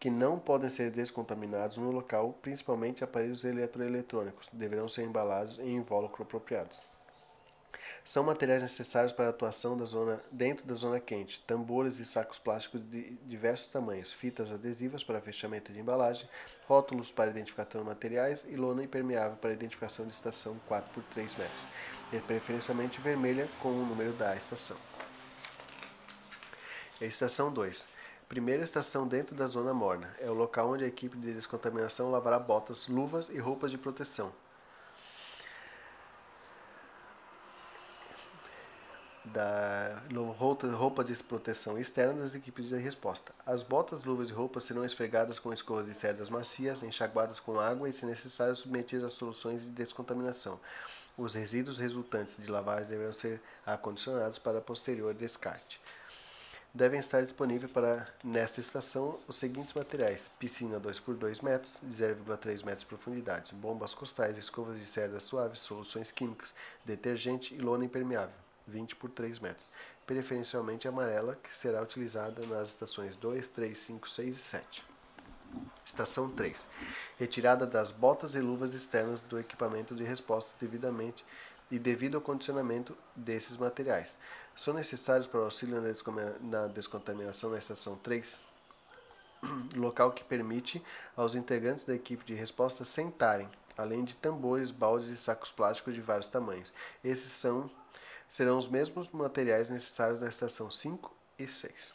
que 0.00 0.10
não 0.10 0.38
podem 0.38 0.68
ser 0.68 0.90
descontaminados 0.90 1.76
no 1.76 1.90
local, 1.90 2.36
principalmente 2.42 3.04
aparelhos 3.04 3.44
eletroeletrônicos, 3.44 4.48
deverão 4.52 4.88
ser 4.88 5.02
embalados 5.02 5.58
em 5.58 5.76
invólucro 5.76 6.22
apropriados. 6.22 6.80
São 8.04 8.22
materiais 8.22 8.60
necessários 8.60 9.12
para 9.12 9.26
a 9.26 9.30
atuação 9.30 9.78
da 9.78 9.86
zona, 9.86 10.22
dentro 10.30 10.66
da 10.66 10.74
zona 10.74 11.00
quente, 11.00 11.42
tambores 11.46 11.98
e 11.98 12.04
sacos 12.04 12.38
plásticos 12.38 12.82
de 12.90 13.12
diversos 13.24 13.68
tamanhos, 13.68 14.12
fitas 14.12 14.50
adesivas 14.50 15.02
para 15.02 15.22
fechamento 15.22 15.72
de 15.72 15.80
embalagem, 15.80 16.28
rótulos 16.66 17.10
para 17.10 17.30
identificação 17.30 17.80
de 17.80 17.86
materiais 17.86 18.44
e 18.46 18.56
lona 18.56 18.84
impermeável 18.84 19.38
para 19.38 19.54
identificação 19.54 20.06
de 20.06 20.12
estação 20.12 20.60
4 20.66 20.92
por 20.92 21.02
3 21.14 21.34
metros, 21.36 21.60
e 22.12 22.18
preferencialmente 22.20 23.00
vermelha 23.00 23.48
com 23.62 23.70
o 23.70 23.86
número 23.86 24.12
da 24.12 24.36
estação. 24.36 24.76
estação 27.00 27.50
2 27.50 27.93
Primeira 28.28 28.64
estação 28.64 29.06
dentro 29.06 29.34
da 29.34 29.46
zona 29.46 29.74
morna. 29.74 30.14
É 30.18 30.30
o 30.30 30.34
local 30.34 30.72
onde 30.72 30.84
a 30.84 30.88
equipe 30.88 31.16
de 31.16 31.32
descontaminação 31.32 32.10
lavará 32.10 32.38
botas, 32.38 32.88
luvas 32.88 33.28
e 33.28 33.38
roupas 33.38 33.70
de 33.70 33.78
proteção. 33.78 34.32
da 39.34 40.02
roupa 40.76 41.02
de 41.02 41.14
proteção 41.22 41.78
externa 41.78 42.22
das 42.22 42.34
equipes 42.34 42.68
de 42.68 42.76
resposta. 42.76 43.34
As 43.44 43.62
botas, 43.62 44.04
luvas 44.04 44.30
e 44.30 44.32
roupas 44.32 44.64
serão 44.64 44.84
esfregadas 44.84 45.38
com 45.38 45.52
escovas 45.52 45.86
de 45.86 45.94
cerdas 45.94 46.28
macias, 46.30 46.82
enxaguadas 46.82 47.40
com 47.40 47.58
água 47.58 47.88
e, 47.88 47.92
se 47.92 48.06
necessário, 48.06 48.54
submetidas 48.54 49.04
a 49.04 49.16
soluções 49.16 49.62
de 49.62 49.70
descontaminação. 49.70 50.60
Os 51.16 51.34
resíduos 51.34 51.78
resultantes 51.78 52.36
de 52.36 52.46
lavagem 52.50 52.88
deverão 52.88 53.12
ser 53.12 53.40
acondicionados 53.64 54.38
para 54.38 54.60
posterior 54.60 55.14
descarte. 55.14 55.80
Devem 56.76 56.98
estar 56.98 57.22
disponíveis 57.22 57.70
para 57.70 58.04
nesta 58.24 58.58
estação 58.58 59.20
os 59.28 59.36
seguintes 59.36 59.72
materiais: 59.74 60.28
piscina 60.40 60.80
2 60.80 60.98
por 60.98 61.14
2 61.14 61.40
metros, 61.40 61.78
de 61.80 62.02
0,3 62.02 62.64
metros 62.64 62.80
de 62.80 62.86
profundidade, 62.86 63.54
bombas 63.54 63.94
costais, 63.94 64.36
escovas 64.36 64.76
de 64.76 64.84
cerdas 64.84 65.22
suaves, 65.22 65.60
soluções 65.60 66.10
químicas, 66.10 66.52
detergente 66.84 67.54
e 67.54 67.58
lona 67.58 67.84
impermeável, 67.84 68.34
20 68.66 68.96
por 68.96 69.08
3 69.08 69.38
metros, 69.38 69.70
preferencialmente 70.04 70.88
amarela, 70.88 71.38
que 71.40 71.54
será 71.54 71.80
utilizada 71.80 72.44
nas 72.46 72.70
estações 72.70 73.14
2, 73.14 73.46
3, 73.46 73.78
5, 73.78 74.10
6 74.10 74.36
e 74.36 74.40
7. 74.40 74.84
Estação 75.86 76.28
3. 76.28 76.60
Retirada 77.16 77.64
das 77.64 77.92
botas 77.92 78.34
e 78.34 78.40
luvas 78.40 78.74
externas 78.74 79.20
do 79.20 79.38
equipamento 79.38 79.94
de 79.94 80.02
resposta 80.02 80.50
devidamente 80.58 81.24
e 81.70 81.78
devido 81.78 82.16
ao 82.16 82.20
condicionamento 82.20 82.96
desses 83.14 83.56
materiais. 83.56 84.16
São 84.56 84.72
necessários 84.74 85.26
para 85.26 85.40
o 85.40 85.44
auxílio 85.44 85.82
na 86.40 86.66
descontaminação 86.68 87.50
na 87.50 87.58
estação 87.58 87.96
3, 87.96 88.40
local 89.74 90.12
que 90.12 90.24
permite 90.24 90.82
aos 91.16 91.34
integrantes 91.34 91.84
da 91.84 91.94
equipe 91.94 92.24
de 92.24 92.34
resposta 92.34 92.84
sentarem, 92.84 93.48
além 93.76 94.04
de 94.04 94.14
tambores, 94.14 94.70
baldes 94.70 95.08
e 95.08 95.16
sacos 95.16 95.50
plásticos 95.50 95.94
de 95.94 96.00
vários 96.00 96.28
tamanhos. 96.28 96.72
Esses 97.02 97.32
são, 97.32 97.70
serão 98.28 98.56
os 98.56 98.68
mesmos 98.68 99.10
materiais 99.10 99.68
necessários 99.68 100.20
na 100.20 100.28
estação 100.28 100.70
5 100.70 101.12
e 101.38 101.46
6. 101.48 101.92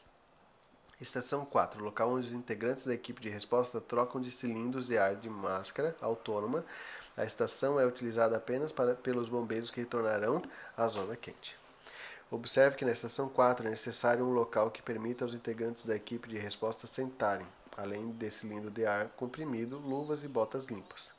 Estação 0.99 1.45
4, 1.45 1.81
local 1.81 2.11
onde 2.11 2.27
os 2.27 2.33
integrantes 2.33 2.85
da 2.85 2.93
equipe 2.93 3.21
de 3.21 3.29
resposta 3.29 3.79
trocam 3.79 4.19
de 4.19 4.29
cilindros 4.29 4.87
de 4.87 4.97
ar 4.97 5.15
de 5.15 5.29
máscara 5.29 5.95
autônoma. 6.01 6.65
A 7.19 7.25
estação 7.25 7.77
é 7.77 7.85
utilizada 7.85 8.37
apenas 8.37 8.71
para, 8.71 8.95
pelos 8.95 9.27
bombeiros 9.27 9.69
que 9.69 9.81
retornarão 9.81 10.41
à 10.77 10.87
zona 10.87 11.17
quente. 11.17 11.53
Observe 12.31 12.77
que 12.77 12.85
na 12.85 12.93
estação 12.93 13.27
4 13.27 13.67
é 13.67 13.69
necessário 13.69 14.23
um 14.23 14.31
local 14.31 14.71
que 14.71 14.81
permita 14.81 15.25
aos 15.25 15.33
integrantes 15.33 15.83
da 15.83 15.97
equipe 15.97 16.29
de 16.29 16.37
resposta 16.37 16.87
sentarem, 16.87 17.45
além 17.75 18.11
de 18.13 18.31
cilindro 18.31 18.71
de 18.71 18.85
ar 18.85 19.09
comprimido, 19.17 19.79
luvas 19.79 20.23
e 20.23 20.29
botas 20.29 20.67
limpas. 20.67 21.11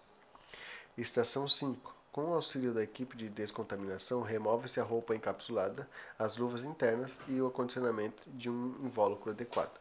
Estação 0.96 1.46
5. 1.46 1.94
Com 2.10 2.30
o 2.30 2.34
auxílio 2.34 2.72
da 2.72 2.82
equipe 2.82 3.14
de 3.14 3.28
descontaminação, 3.28 4.22
remove-se 4.22 4.80
a 4.80 4.82
roupa 4.82 5.14
encapsulada, 5.14 5.86
as 6.18 6.34
luvas 6.38 6.64
internas 6.64 7.18
e 7.28 7.42
o 7.42 7.48
acondicionamento 7.48 8.22
de 8.30 8.48
um 8.48 8.74
invólucro 8.86 9.32
adequado. 9.32 9.78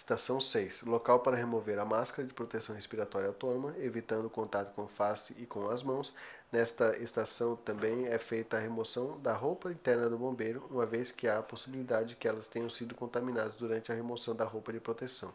Estação 0.00 0.40
6. 0.40 0.84
Local 0.84 1.20
para 1.20 1.36
remover 1.36 1.78
a 1.78 1.84
máscara 1.84 2.26
de 2.26 2.32
proteção 2.32 2.74
respiratória 2.74 3.28
autônoma, 3.28 3.74
evitando 3.78 4.30
contato 4.30 4.72
com 4.74 4.88
face 4.88 5.34
e 5.38 5.44
com 5.44 5.68
as 5.68 5.82
mãos. 5.82 6.14
Nesta 6.50 6.96
estação 6.96 7.54
também 7.54 8.06
é 8.06 8.18
feita 8.18 8.56
a 8.56 8.60
remoção 8.60 9.20
da 9.20 9.34
roupa 9.34 9.70
interna 9.70 10.08
do 10.08 10.16
bombeiro, 10.16 10.66
uma 10.70 10.86
vez 10.86 11.12
que 11.12 11.28
há 11.28 11.38
a 11.38 11.42
possibilidade 11.42 12.08
de 12.08 12.16
que 12.16 12.26
elas 12.26 12.48
tenham 12.48 12.70
sido 12.70 12.94
contaminadas 12.94 13.56
durante 13.56 13.92
a 13.92 13.94
remoção 13.94 14.34
da 14.34 14.44
roupa 14.44 14.72
de 14.72 14.80
proteção. 14.80 15.34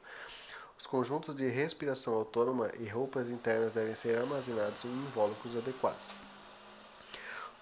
Os 0.79 0.87
conjuntos 0.87 1.35
de 1.35 1.47
respiração 1.47 2.15
autônoma 2.15 2.71
e 2.79 2.89
roupas 2.89 3.29
internas 3.29 3.71
devem 3.71 3.93
ser 3.93 4.17
armazenados 4.17 4.83
em 4.83 4.89
invólucros 4.89 5.55
adequados. 5.55 6.24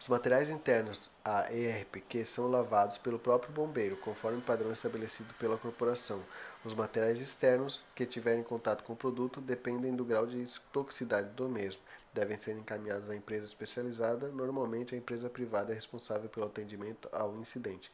Os 0.03 0.09
materiais 0.09 0.49
internos 0.49 1.09
a 1.23 1.49
ERPQ 1.49 2.25
são 2.25 2.51
lavados 2.51 2.97
pelo 2.97 3.17
próprio 3.17 3.53
bombeiro, 3.53 3.95
conforme 3.95 4.39
o 4.39 4.41
padrão 4.41 4.69
estabelecido 4.69 5.33
pela 5.35 5.57
corporação. 5.57 6.21
Os 6.65 6.73
materiais 6.73 7.21
externos 7.21 7.85
que 7.95 8.05
tiverem 8.05 8.43
contato 8.43 8.83
com 8.83 8.91
o 8.91 8.97
produto 8.97 9.39
dependem 9.39 9.95
do 9.95 10.03
grau 10.03 10.27
de 10.27 10.45
toxicidade 10.73 11.29
do 11.29 11.47
mesmo. 11.47 11.81
Devem 12.11 12.37
ser 12.37 12.51
encaminhados 12.51 13.09
à 13.09 13.15
empresa 13.15 13.45
especializada, 13.45 14.27
normalmente 14.27 14.93
a 14.93 14.97
empresa 14.97 15.29
privada 15.29 15.71
é 15.71 15.75
responsável 15.75 16.27
pelo 16.27 16.47
atendimento 16.47 17.07
ao 17.13 17.37
incidente, 17.37 17.89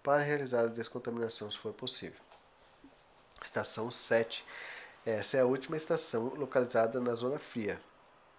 para 0.00 0.22
realizar 0.22 0.60
a 0.60 0.68
descontaminação 0.68 1.50
se 1.50 1.58
for 1.58 1.72
possível. 1.72 2.20
Estação 3.42 3.90
7. 3.90 4.46
Essa 5.04 5.38
é 5.38 5.40
a 5.40 5.46
última 5.46 5.76
estação 5.76 6.32
localizada 6.36 7.00
na 7.00 7.16
zona 7.16 7.40
fria 7.40 7.80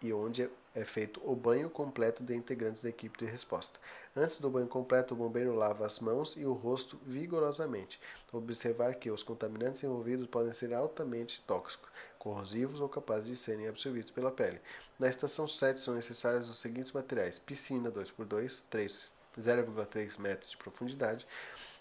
e 0.01 0.13
onde 0.13 0.49
é 0.75 0.86
feito 0.86 1.21
o 1.23 1.36
banho 1.36 1.69
completo 1.69 2.23
de 2.23 2.36
integrantes 2.36 2.82
da 2.82 2.89
equipe 2.89 3.17
de 3.17 3.25
resposta. 3.25 3.79
Antes 4.15 4.38
do 4.38 4.49
banho 4.49 4.67
completo, 4.67 5.13
o 5.13 5.17
bombeiro 5.17 5.55
lava 5.55 5.86
as 5.86 5.99
mãos 5.99 6.36
e 6.36 6.45
o 6.45 6.53
rosto 6.53 6.99
vigorosamente. 7.05 7.99
Observar 8.32 8.95
que 8.95 9.10
os 9.10 9.23
contaminantes 9.23 9.84
envolvidos 9.84 10.27
podem 10.27 10.51
ser 10.51 10.73
altamente 10.73 11.43
tóxicos, 11.47 11.89
corrosivos 12.17 12.82
ou 12.82 12.89
capazes 12.89 13.27
de 13.27 13.36
serem 13.36 13.67
absorvidos 13.67 14.12
pela 14.12 14.32
pele. 14.32 14.60
Na 14.97 15.08
estação 15.08 15.47
7 15.47 15.79
são 15.79 15.95
necessários 15.95 16.49
os 16.49 16.60
seguintes 16.60 16.91
materiais: 16.91 17.39
piscina 17.39 17.91
2x2, 17.91 19.10
0,3 19.39 20.19
metros 20.19 20.51
de 20.51 20.58
profundidade, 20.58 21.25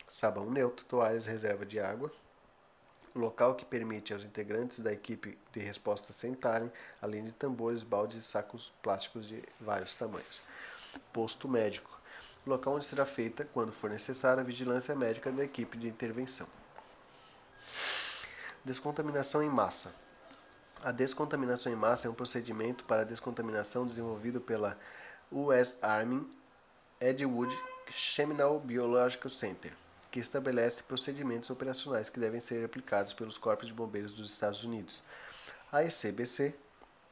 sabão 0.07 0.51
neutro, 0.51 0.85
toalhas 0.87 1.27
reserva 1.27 1.67
de 1.67 1.81
água, 1.81 2.13
local 3.19 3.55
que 3.55 3.65
permite 3.65 4.13
aos 4.13 4.25
integrantes 4.25 4.79
da 4.79 4.93
equipe 4.93 5.39
de 5.53 5.61
resposta 5.61 6.13
sentarem, 6.13 6.73
além 7.03 7.25
de 7.25 7.33
tambores, 7.33 7.83
baldes 7.83 8.17
e 8.19 8.23
sacos 8.23 8.73
plásticos 8.83 9.27
de 9.27 9.43
vários 9.61 9.95
tamanhos. 9.95 10.41
Posto 11.13 11.49
médico 11.49 11.99
local 12.47 12.77
onde 12.77 12.87
será 12.87 13.05
feita, 13.05 13.45
quando 13.53 13.73
for 13.73 13.91
necessário, 13.91 14.41
a 14.41 14.45
vigilância 14.45 14.95
médica 14.95 15.31
da 15.31 15.45
equipe 15.45 15.77
de 15.77 15.89
intervenção. 15.89 16.47
Descontaminação 18.65 19.43
em 19.43 19.51
massa. 19.51 19.95
A 20.83 20.93
descontaminação 20.93 21.73
em 21.73 21.77
massa 21.77 22.07
é 22.07 22.11
um 22.11 22.15
procedimento 22.15 22.85
para 22.85 23.05
descontaminação 23.05 23.87
desenvolvido 23.87 24.41
pela 24.41 24.79
US 25.31 25.77
Army 25.83 26.27
Edgewood 27.01 27.55
Cheminal 27.91 28.59
Biological 28.61 29.31
Center 29.31 29.73
que 30.11 30.21
estabelece 30.21 30.83
procedimentos 30.83 31.51
operacionais 31.51 32.09
que 32.09 32.21
devem 32.21 32.41
ser 32.41 32.65
aplicados 32.65 33.13
pelos 33.13 33.37
corpos 33.37 33.67
de 33.67 33.75
bombeiros 33.75 34.13
dos 34.13 34.33
Estados 34.33 34.65
Unidos. 34.65 35.03
A 35.71 35.83
ECBC, 35.83 36.55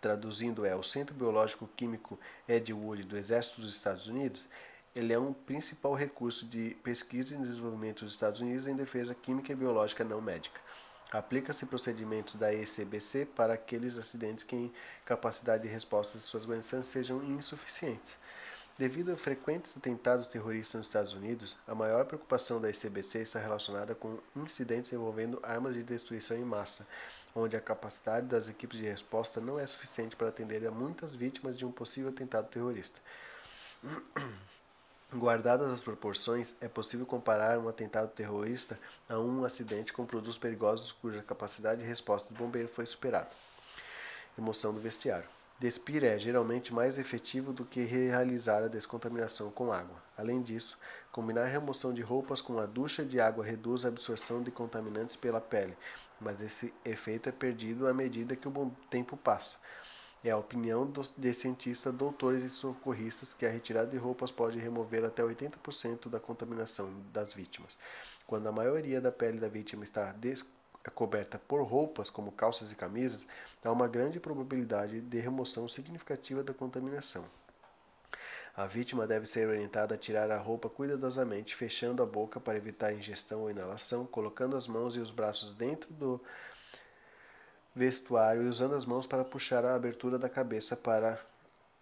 traduzindo 0.00 0.64
é 0.64 0.74
o 0.74 0.82
Centro 0.82 1.14
Biológico 1.14 1.68
Químico 1.76 2.18
Ed 2.48 2.72
Wood 2.72 3.02
do 3.04 3.16
Exército 3.16 3.60
dos 3.60 3.74
Estados 3.74 4.06
Unidos, 4.06 4.46
ele 4.94 5.12
é 5.12 5.18
um 5.18 5.34
principal 5.34 5.92
recurso 5.92 6.46
de 6.46 6.74
pesquisa 6.82 7.34
e 7.34 7.38
desenvolvimento 7.38 8.02
dos 8.02 8.14
Estados 8.14 8.40
Unidos 8.40 8.66
em 8.66 8.74
defesa 8.74 9.14
química 9.14 9.52
e 9.52 9.54
biológica 9.54 10.02
não 10.02 10.22
médica. 10.22 10.58
Aplica-se 11.12 11.66
procedimentos 11.66 12.34
da 12.34 12.52
ECBC 12.52 13.26
para 13.26 13.52
aqueles 13.52 13.98
acidentes 13.98 14.42
que 14.42 14.72
a 15.04 15.08
capacidade 15.08 15.64
de 15.64 15.68
resposta 15.68 16.16
de 16.16 16.24
suas 16.24 16.46
guarnições 16.46 16.86
sejam 16.86 17.22
insuficientes. 17.22 18.16
Devido 18.78 19.10
a 19.10 19.16
frequentes 19.16 19.74
atentados 19.74 20.26
terroristas 20.26 20.74
nos 20.74 20.86
Estados 20.88 21.14
Unidos, 21.14 21.56
a 21.66 21.74
maior 21.74 22.04
preocupação 22.04 22.60
da 22.60 22.68
ICBC 22.68 23.20
está 23.20 23.38
relacionada 23.38 23.94
com 23.94 24.18
incidentes 24.36 24.92
envolvendo 24.92 25.40
armas 25.42 25.74
de 25.74 25.82
destruição 25.82 26.36
em 26.36 26.44
massa, 26.44 26.86
onde 27.34 27.56
a 27.56 27.60
capacidade 27.60 28.26
das 28.26 28.48
equipes 28.48 28.78
de 28.78 28.84
resposta 28.84 29.40
não 29.40 29.58
é 29.58 29.64
suficiente 29.64 30.14
para 30.14 30.28
atender 30.28 30.66
a 30.66 30.70
muitas 30.70 31.14
vítimas 31.14 31.56
de 31.56 31.64
um 31.64 31.72
possível 31.72 32.10
atentado 32.10 32.48
terrorista. 32.48 33.00
Guardadas 35.14 35.72
as 35.72 35.80
proporções, 35.80 36.52
é 36.60 36.68
possível 36.68 37.06
comparar 37.06 37.58
um 37.58 37.68
atentado 37.70 38.10
terrorista 38.10 38.78
a 39.08 39.18
um 39.18 39.42
acidente 39.42 39.90
com 39.90 40.04
produtos 40.04 40.36
perigosos 40.36 40.92
cuja 40.92 41.22
capacidade 41.22 41.80
de 41.80 41.86
resposta 41.86 42.28
do 42.28 42.36
bombeiro 42.36 42.68
foi 42.68 42.84
superada. 42.84 43.30
Emoção 44.36 44.74
do 44.74 44.80
vestiário. 44.80 45.26
Despir 45.58 46.04
é 46.04 46.18
geralmente 46.18 46.74
mais 46.74 46.98
efetivo 46.98 47.50
do 47.50 47.64
que 47.64 47.80
realizar 47.82 48.62
a 48.62 48.68
descontaminação 48.68 49.50
com 49.50 49.72
água. 49.72 50.02
Além 50.14 50.42
disso, 50.42 50.78
combinar 51.10 51.44
a 51.44 51.48
remoção 51.48 51.94
de 51.94 52.02
roupas 52.02 52.42
com 52.42 52.58
a 52.58 52.66
ducha 52.66 53.02
de 53.02 53.18
água 53.18 53.42
reduz 53.42 53.86
a 53.86 53.88
absorção 53.88 54.42
de 54.42 54.50
contaminantes 54.50 55.16
pela 55.16 55.40
pele, 55.40 55.74
mas 56.20 56.42
esse 56.42 56.74
efeito 56.84 57.30
é 57.30 57.32
perdido 57.32 57.88
à 57.88 57.94
medida 57.94 58.36
que 58.36 58.46
o 58.46 58.70
tempo 58.90 59.16
passa. 59.16 59.56
É 60.22 60.30
a 60.30 60.36
opinião 60.36 60.92
de 61.16 61.32
cientistas, 61.32 61.94
doutores 61.94 62.42
e 62.42 62.50
socorristas 62.50 63.32
que 63.32 63.46
a 63.46 63.50
retirada 63.50 63.90
de 63.90 63.96
roupas 63.96 64.30
pode 64.30 64.58
remover 64.58 65.06
até 65.06 65.22
80% 65.22 66.10
da 66.10 66.20
contaminação 66.20 66.92
das 67.14 67.32
vítimas. 67.32 67.78
Quando 68.26 68.46
a 68.46 68.52
maioria 68.52 69.00
da 69.00 69.10
pele 69.10 69.40
da 69.40 69.48
vítima 69.48 69.84
está 69.84 70.12
descontaminada, 70.12 70.55
é 70.86 70.90
coberta 70.90 71.38
por 71.38 71.62
roupas 71.62 72.08
como 72.08 72.32
calças 72.32 72.70
e 72.70 72.74
camisas, 72.74 73.26
há 73.64 73.72
uma 73.72 73.88
grande 73.88 74.20
probabilidade 74.20 75.00
de 75.00 75.18
remoção 75.18 75.66
significativa 75.66 76.42
da 76.42 76.54
contaminação. 76.54 77.24
A 78.56 78.66
vítima 78.66 79.06
deve 79.06 79.26
ser 79.26 79.46
orientada 79.46 79.94
a 79.94 79.98
tirar 79.98 80.30
a 80.30 80.38
roupa 80.38 80.70
cuidadosamente, 80.70 81.54
fechando 81.54 82.02
a 82.02 82.06
boca 82.06 82.40
para 82.40 82.56
evitar 82.56 82.94
ingestão 82.94 83.40
ou 83.42 83.50
inalação, 83.50 84.06
colocando 84.06 84.56
as 84.56 84.66
mãos 84.66 84.96
e 84.96 84.98
os 84.98 85.10
braços 85.10 85.54
dentro 85.54 85.92
do 85.92 86.18
vestuário 87.74 88.42
e 88.42 88.48
usando 88.48 88.74
as 88.74 88.86
mãos 88.86 89.06
para 89.06 89.24
puxar 89.24 89.62
a 89.64 89.74
abertura 89.74 90.18
da 90.18 90.30
cabeça 90.30 90.74
para 90.74 91.20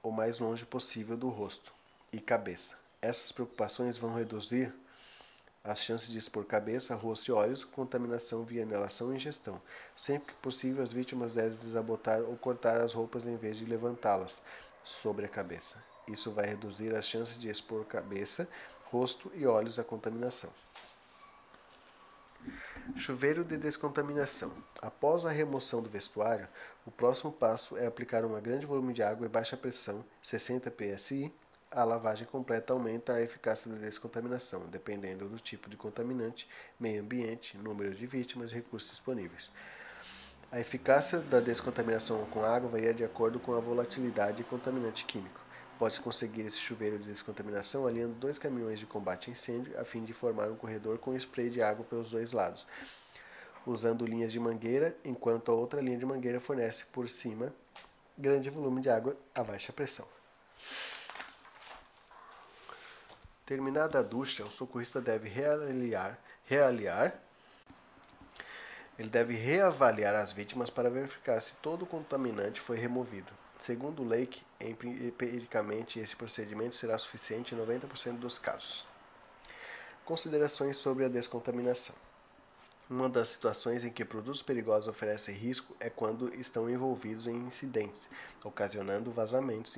o 0.02 0.10
mais 0.10 0.40
longe 0.40 0.66
possível 0.66 1.16
do 1.16 1.28
rosto 1.28 1.72
e 2.12 2.18
cabeça. 2.18 2.76
Essas 3.00 3.30
preocupações 3.30 3.96
vão 3.96 4.12
reduzir 4.12 4.74
as 5.64 5.80
chances 5.80 6.10
de 6.10 6.18
expor 6.18 6.44
cabeça, 6.44 6.94
rosto 6.94 7.30
e 7.30 7.32
olhos, 7.32 7.64
contaminação 7.64 8.44
via 8.44 8.62
inalação 8.62 9.12
e 9.12 9.16
ingestão. 9.16 9.58
Sempre 9.96 10.34
que 10.34 10.40
possível, 10.42 10.82
as 10.82 10.92
vítimas 10.92 11.32
devem 11.32 11.58
desabotar 11.58 12.20
ou 12.20 12.36
cortar 12.36 12.82
as 12.82 12.92
roupas 12.92 13.24
em 13.24 13.36
vez 13.36 13.56
de 13.56 13.64
levantá-las 13.64 14.42
sobre 14.84 15.24
a 15.24 15.28
cabeça. 15.28 15.82
Isso 16.06 16.30
vai 16.30 16.46
reduzir 16.46 16.94
as 16.94 17.06
chances 17.06 17.40
de 17.40 17.48
expor 17.48 17.86
cabeça, 17.86 18.46
rosto 18.90 19.32
e 19.34 19.46
olhos 19.46 19.78
à 19.78 19.84
contaminação. 19.84 20.50
Chuveiro 22.96 23.42
de 23.42 23.56
descontaminação. 23.56 24.52
Após 24.82 25.24
a 25.24 25.30
remoção 25.30 25.82
do 25.82 25.88
vestuário, 25.88 26.46
o 26.84 26.90
próximo 26.90 27.32
passo 27.32 27.78
é 27.78 27.86
aplicar 27.86 28.22
um 28.22 28.38
grande 28.38 28.66
volume 28.66 28.92
de 28.92 29.02
água 29.02 29.24
e 29.24 29.30
baixa 29.30 29.56
pressão, 29.56 30.04
60 30.22 30.70
psi. 30.70 31.32
A 31.76 31.82
lavagem 31.82 32.24
completa 32.24 32.72
aumenta 32.72 33.14
a 33.14 33.20
eficácia 33.20 33.68
da 33.68 33.76
descontaminação, 33.76 34.60
dependendo 34.70 35.28
do 35.28 35.40
tipo 35.40 35.68
de 35.68 35.76
contaminante, 35.76 36.48
meio 36.78 37.02
ambiente, 37.02 37.58
número 37.58 37.92
de 37.92 38.06
vítimas 38.06 38.52
e 38.52 38.54
recursos 38.54 38.92
disponíveis. 38.92 39.50
A 40.52 40.60
eficácia 40.60 41.18
da 41.18 41.40
descontaminação 41.40 42.24
com 42.26 42.44
água 42.44 42.70
varia 42.70 42.94
de 42.94 43.02
acordo 43.02 43.40
com 43.40 43.54
a 43.54 43.58
volatilidade 43.58 44.36
de 44.36 44.44
contaminante 44.44 45.04
químico. 45.04 45.40
Pode-se 45.76 45.98
conseguir 45.98 46.42
esse 46.42 46.58
chuveiro 46.58 46.96
de 46.96 47.10
descontaminação 47.10 47.88
alinhando 47.88 48.14
dois 48.14 48.38
caminhões 48.38 48.78
de 48.78 48.86
combate 48.86 49.28
a 49.28 49.32
incêndio 49.32 49.76
a 49.76 49.84
fim 49.84 50.04
de 50.04 50.12
formar 50.12 50.48
um 50.52 50.56
corredor 50.56 50.98
com 50.98 51.16
spray 51.16 51.50
de 51.50 51.60
água 51.60 51.84
pelos 51.84 52.08
dois 52.08 52.30
lados, 52.30 52.64
usando 53.66 54.06
linhas 54.06 54.30
de 54.30 54.38
mangueira, 54.38 54.96
enquanto 55.04 55.50
a 55.50 55.54
outra 55.56 55.80
linha 55.80 55.98
de 55.98 56.06
mangueira 56.06 56.38
fornece 56.38 56.84
por 56.92 57.08
cima 57.08 57.52
grande 58.16 58.48
volume 58.48 58.80
de 58.80 58.90
água 58.90 59.16
a 59.34 59.42
baixa 59.42 59.72
pressão. 59.72 60.13
Terminada 63.46 63.98
a 63.98 64.02
ducha, 64.02 64.44
o 64.44 64.50
socorrista 64.50 65.00
deve 65.00 65.28
realiar, 65.28 66.18
realiar 66.46 67.20
ele 68.98 69.08
deve 69.08 69.34
reavaliar 69.34 70.14
as 70.14 70.32
vítimas 70.32 70.70
para 70.70 70.88
verificar 70.88 71.40
se 71.40 71.56
todo 71.56 71.82
o 71.82 71.86
contaminante 71.86 72.60
foi 72.60 72.76
removido. 72.76 73.32
Segundo 73.58 74.04
Lake, 74.04 74.42
empiricamente 74.60 75.98
esse 75.98 76.14
procedimento 76.14 76.76
será 76.76 76.96
suficiente 76.96 77.54
em 77.54 77.58
90% 77.58 78.18
dos 78.18 78.38
casos. 78.38 78.86
Considerações 80.04 80.76
sobre 80.76 81.04
a 81.04 81.08
descontaminação. 81.08 81.94
Uma 82.88 83.08
das 83.08 83.28
situações 83.28 83.82
em 83.82 83.90
que 83.90 84.04
produtos 84.04 84.42
perigosos 84.42 84.88
oferecem 84.88 85.34
risco 85.34 85.74
é 85.80 85.88
quando 85.88 86.32
estão 86.34 86.68
envolvidos 86.68 87.26
em 87.26 87.34
incidentes, 87.34 88.08
ocasionando 88.44 89.10
vazamentos, 89.10 89.76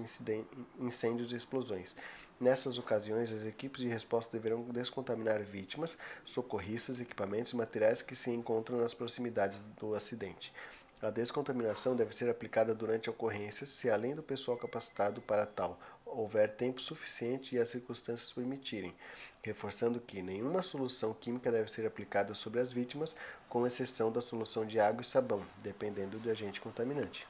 incêndios 0.78 1.32
e 1.32 1.36
explosões. 1.36 1.94
Nessas 2.38 2.76
ocasiões, 2.76 3.32
as 3.32 3.46
equipes 3.46 3.80
de 3.80 3.88
resposta 3.88 4.36
deverão 4.36 4.62
descontaminar 4.64 5.42
vítimas, 5.42 5.96
socorristas, 6.22 7.00
equipamentos 7.00 7.52
e 7.52 7.56
materiais 7.56 8.02
que 8.02 8.14
se 8.14 8.30
encontram 8.30 8.78
nas 8.78 8.92
proximidades 8.92 9.58
do 9.80 9.94
acidente. 9.94 10.52
A 11.00 11.08
descontaminação 11.08 11.96
deve 11.96 12.14
ser 12.14 12.28
aplicada 12.28 12.74
durante 12.74 13.08
a 13.08 13.12
ocorrência, 13.12 13.66
se 13.66 13.88
além 13.88 14.14
do 14.14 14.22
pessoal 14.22 14.58
capacitado 14.58 15.22
para 15.22 15.46
tal 15.46 15.78
houver 16.04 16.56
tempo 16.56 16.80
suficiente 16.80 17.54
e 17.54 17.58
as 17.58 17.68
circunstâncias 17.68 18.32
permitirem, 18.32 18.94
reforçando 19.42 20.00
que 20.00 20.22
nenhuma 20.22 20.62
solução 20.62 21.12
química 21.14 21.50
deve 21.50 21.70
ser 21.70 21.86
aplicada 21.86 22.34
sobre 22.34 22.60
as 22.60 22.72
vítimas, 22.72 23.16
com 23.48 23.66
exceção 23.66 24.12
da 24.12 24.20
solução 24.20 24.66
de 24.66 24.78
água 24.78 25.02
e 25.02 25.04
sabão, 25.04 25.44
dependendo 25.62 26.18
do 26.18 26.30
agente 26.30 26.60
contaminante. 26.60 27.26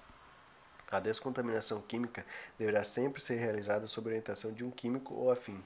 A 0.90 1.00
descontaminação 1.00 1.80
química 1.80 2.24
deverá 2.56 2.84
sempre 2.84 3.20
ser 3.20 3.36
realizada 3.36 3.86
sob 3.86 4.08
orientação 4.08 4.52
de 4.52 4.64
um 4.64 4.70
químico 4.70 5.14
ou 5.14 5.30
afim, 5.30 5.60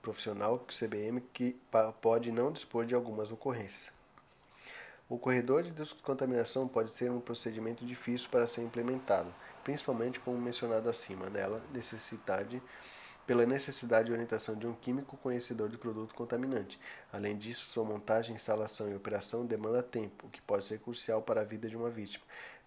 profissional 0.00 0.58
CBM 0.66 1.20
que 1.32 1.56
pode 2.00 2.32
não 2.32 2.50
dispor 2.50 2.86
de 2.86 2.94
algumas 2.94 3.30
ocorrências. 3.30 3.92
O 5.08 5.18
corredor 5.18 5.62
de 5.62 5.70
descontaminação 5.70 6.66
pode 6.66 6.90
ser 6.90 7.10
um 7.10 7.20
procedimento 7.20 7.84
difícil 7.84 8.30
para 8.30 8.46
ser 8.46 8.62
implementado, 8.62 9.32
principalmente 9.62 10.18
como 10.18 10.38
mencionado 10.40 10.88
acima, 10.88 11.28
nela 11.28 11.62
necessidade 11.70 12.62
pela 13.26 13.46
necessidade 13.46 14.06
de 14.06 14.12
orientação 14.12 14.56
de 14.56 14.66
um 14.66 14.74
químico 14.74 15.16
conhecedor 15.18 15.68
do 15.68 15.78
produto 15.78 16.14
contaminante. 16.14 16.80
Além 17.12 17.36
disso, 17.36 17.70
sua 17.70 17.84
montagem, 17.84 18.34
instalação 18.34 18.90
e 18.90 18.96
operação 18.96 19.46
demanda 19.46 19.82
tempo, 19.82 20.26
o 20.26 20.30
que 20.30 20.42
pode 20.42 20.66
ser 20.66 20.80
crucial 20.80 21.22
para 21.22 21.42
a 21.42 21.44
vida 21.44 21.68
de 21.68 21.76
uma 21.76 21.88
vítima. 21.88 22.24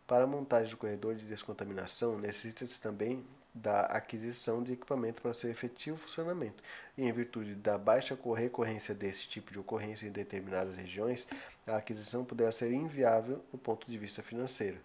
Para 0.07 0.25
a 0.25 0.27
montagem 0.27 0.69
do 0.69 0.77
corredor 0.77 1.15
de 1.15 1.25
descontaminação, 1.25 2.19
necessita-se 2.19 2.79
também 2.79 3.25
da 3.55 3.87
aquisição 3.87 4.61
de 4.61 4.73
equipamento 4.73 5.19
para 5.19 5.33
seu 5.33 5.49
efetivo 5.49 5.97
funcionamento, 5.97 6.61
e 6.95 7.03
em 7.03 7.11
virtude 7.11 7.55
da 7.55 7.75
baixa 7.75 8.15
recorrência 8.35 8.93
desse 8.93 9.27
tipo 9.27 9.51
de 9.51 9.57
ocorrência 9.57 10.05
em 10.05 10.11
determinadas 10.11 10.75
regiões, 10.75 11.25
a 11.65 11.77
aquisição 11.77 12.23
poderá 12.23 12.51
ser 12.51 12.71
inviável 12.71 13.43
do 13.51 13.57
ponto 13.57 13.89
de 13.89 13.97
vista 13.97 14.21
financeiro. 14.21 14.77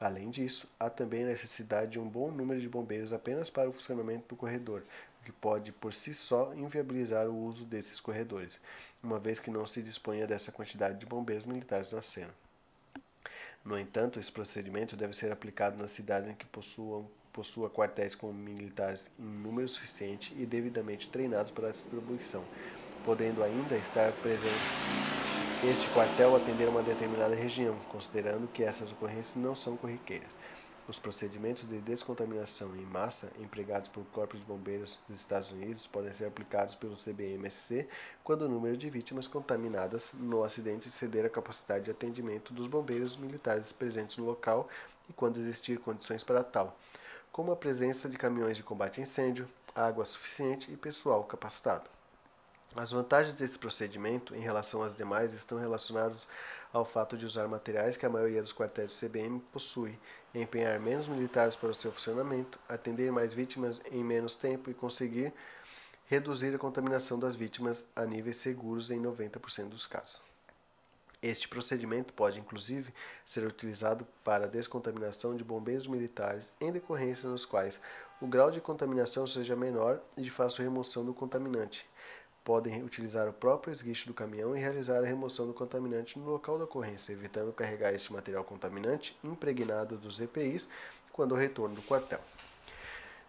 Além 0.00 0.30
disso, 0.30 0.66
há 0.80 0.88
também 0.88 1.24
a 1.24 1.28
necessidade 1.28 1.92
de 1.92 1.98
um 1.98 2.08
bom 2.08 2.30
número 2.30 2.58
de 2.58 2.68
bombeiros 2.68 3.12
apenas 3.12 3.50
para 3.50 3.68
o 3.68 3.74
funcionamento 3.74 4.28
do 4.28 4.36
corredor, 4.36 4.84
o 5.20 5.24
que 5.24 5.32
pode 5.32 5.70
por 5.70 5.92
si 5.92 6.14
só 6.14 6.54
inviabilizar 6.54 7.26
o 7.28 7.36
uso 7.36 7.66
desses 7.66 8.00
corredores, 8.00 8.58
uma 9.02 9.18
vez 9.18 9.38
que 9.38 9.50
não 9.50 9.66
se 9.66 9.82
disponha 9.82 10.26
dessa 10.26 10.50
quantidade 10.50 10.98
de 10.98 11.04
bombeiros 11.04 11.44
militares 11.44 11.92
na 11.92 12.00
cena. 12.00 12.45
No 13.66 13.76
entanto, 13.76 14.20
esse 14.20 14.30
procedimento 14.30 14.96
deve 14.96 15.12
ser 15.12 15.32
aplicado 15.32 15.76
nas 15.76 15.90
cidades 15.90 16.30
em 16.30 16.36
que 16.36 16.46
possuam, 16.46 17.10
possua 17.32 17.68
quartéis 17.68 18.14
com 18.14 18.32
militares 18.32 19.10
em 19.18 19.24
número 19.24 19.66
suficiente 19.66 20.32
e 20.40 20.46
devidamente 20.46 21.10
treinados 21.10 21.50
para 21.50 21.68
essa 21.68 21.80
distribuição, 21.80 22.48
podendo 23.02 23.42
ainda 23.42 23.76
estar 23.76 24.12
presente 24.14 24.72
este 25.60 25.88
quartel 25.88 26.36
atender 26.36 26.68
uma 26.68 26.80
determinada 26.82 27.34
região, 27.34 27.80
considerando 27.88 28.46
que 28.46 28.62
essas 28.62 28.92
ocorrências 28.92 29.34
não 29.34 29.56
são 29.56 29.76
corriqueiras. 29.76 30.30
Os 30.88 31.00
procedimentos 31.00 31.66
de 31.66 31.80
descontaminação 31.80 32.76
em 32.76 32.86
massa 32.86 33.32
empregados 33.40 33.88
por 33.88 34.04
corpos 34.06 34.38
de 34.38 34.46
bombeiros 34.46 34.96
dos 35.08 35.18
Estados 35.18 35.50
Unidos 35.50 35.88
podem 35.88 36.14
ser 36.14 36.26
aplicados 36.26 36.76
pelo 36.76 36.96
CBMSC 36.96 37.88
quando 38.22 38.42
o 38.42 38.48
número 38.48 38.76
de 38.76 38.88
vítimas 38.88 39.26
contaminadas 39.26 40.12
no 40.14 40.44
acidente 40.44 40.86
exceder 40.86 41.26
a 41.26 41.30
capacidade 41.30 41.86
de 41.86 41.90
atendimento 41.90 42.54
dos 42.54 42.68
bombeiros 42.68 43.16
militares 43.16 43.72
presentes 43.72 44.16
no 44.16 44.26
local 44.26 44.68
e 45.10 45.12
quando 45.12 45.40
existir 45.40 45.80
condições 45.80 46.22
para 46.22 46.44
tal, 46.44 46.78
como 47.32 47.50
a 47.50 47.56
presença 47.56 48.08
de 48.08 48.16
caminhões 48.16 48.56
de 48.56 48.62
combate 48.62 49.00
a 49.00 49.02
incêndio, 49.02 49.48
água 49.74 50.04
suficiente 50.04 50.72
e 50.72 50.76
pessoal 50.76 51.24
capacitado. 51.24 51.95
As 52.78 52.92
vantagens 52.92 53.34
desse 53.34 53.58
procedimento 53.58 54.34
em 54.34 54.40
relação 54.40 54.82
às 54.82 54.94
demais 54.94 55.32
estão 55.32 55.58
relacionadas 55.58 56.26
ao 56.70 56.84
fato 56.84 57.16
de 57.16 57.24
usar 57.24 57.48
materiais 57.48 57.96
que 57.96 58.04
a 58.04 58.10
maioria 58.10 58.42
dos 58.42 58.52
quartéis 58.52 58.92
do 58.92 59.08
CBM 59.08 59.40
possui, 59.50 59.98
empenhar 60.34 60.78
menos 60.78 61.08
militares 61.08 61.56
para 61.56 61.70
o 61.70 61.74
seu 61.74 61.90
funcionamento, 61.90 62.58
atender 62.68 63.10
mais 63.10 63.32
vítimas 63.32 63.80
em 63.90 64.04
menos 64.04 64.34
tempo 64.36 64.68
e 64.68 64.74
conseguir 64.74 65.32
reduzir 66.04 66.54
a 66.54 66.58
contaminação 66.58 67.18
das 67.18 67.34
vítimas 67.34 67.86
a 67.96 68.04
níveis 68.04 68.36
seguros 68.36 68.90
em 68.90 69.00
90% 69.00 69.70
dos 69.70 69.86
casos. 69.86 70.20
Este 71.22 71.48
procedimento 71.48 72.12
pode, 72.12 72.38
inclusive, 72.38 72.92
ser 73.24 73.46
utilizado 73.46 74.06
para 74.22 74.44
a 74.44 74.48
descontaminação 74.48 75.34
de 75.34 75.42
bombeiros 75.42 75.86
militares 75.86 76.52
em 76.60 76.70
decorrências 76.70 77.24
nos 77.24 77.46
quais 77.46 77.80
o 78.20 78.26
grau 78.26 78.50
de 78.50 78.60
contaminação 78.60 79.26
seja 79.26 79.56
menor 79.56 79.98
e 80.14 80.22
de 80.22 80.30
fácil 80.30 80.62
remoção 80.62 81.06
do 81.06 81.14
contaminante, 81.14 81.86
podem 82.46 82.84
utilizar 82.84 83.28
o 83.28 83.32
próprio 83.32 83.74
esguicho 83.74 84.06
do 84.06 84.14
caminhão 84.14 84.56
e 84.56 84.60
realizar 84.60 84.98
a 85.02 85.04
remoção 85.04 85.48
do 85.48 85.52
contaminante 85.52 86.16
no 86.16 86.30
local 86.30 86.56
da 86.56 86.62
ocorrência, 86.62 87.12
evitando 87.12 87.52
carregar 87.52 87.92
este 87.92 88.12
material 88.12 88.44
contaminante 88.44 89.18
impregnado 89.24 89.98
dos 89.98 90.20
EPIs 90.20 90.68
quando 91.12 91.32
o 91.32 91.36
retorno 91.36 91.74
do 91.74 91.82
quartel. 91.82 92.20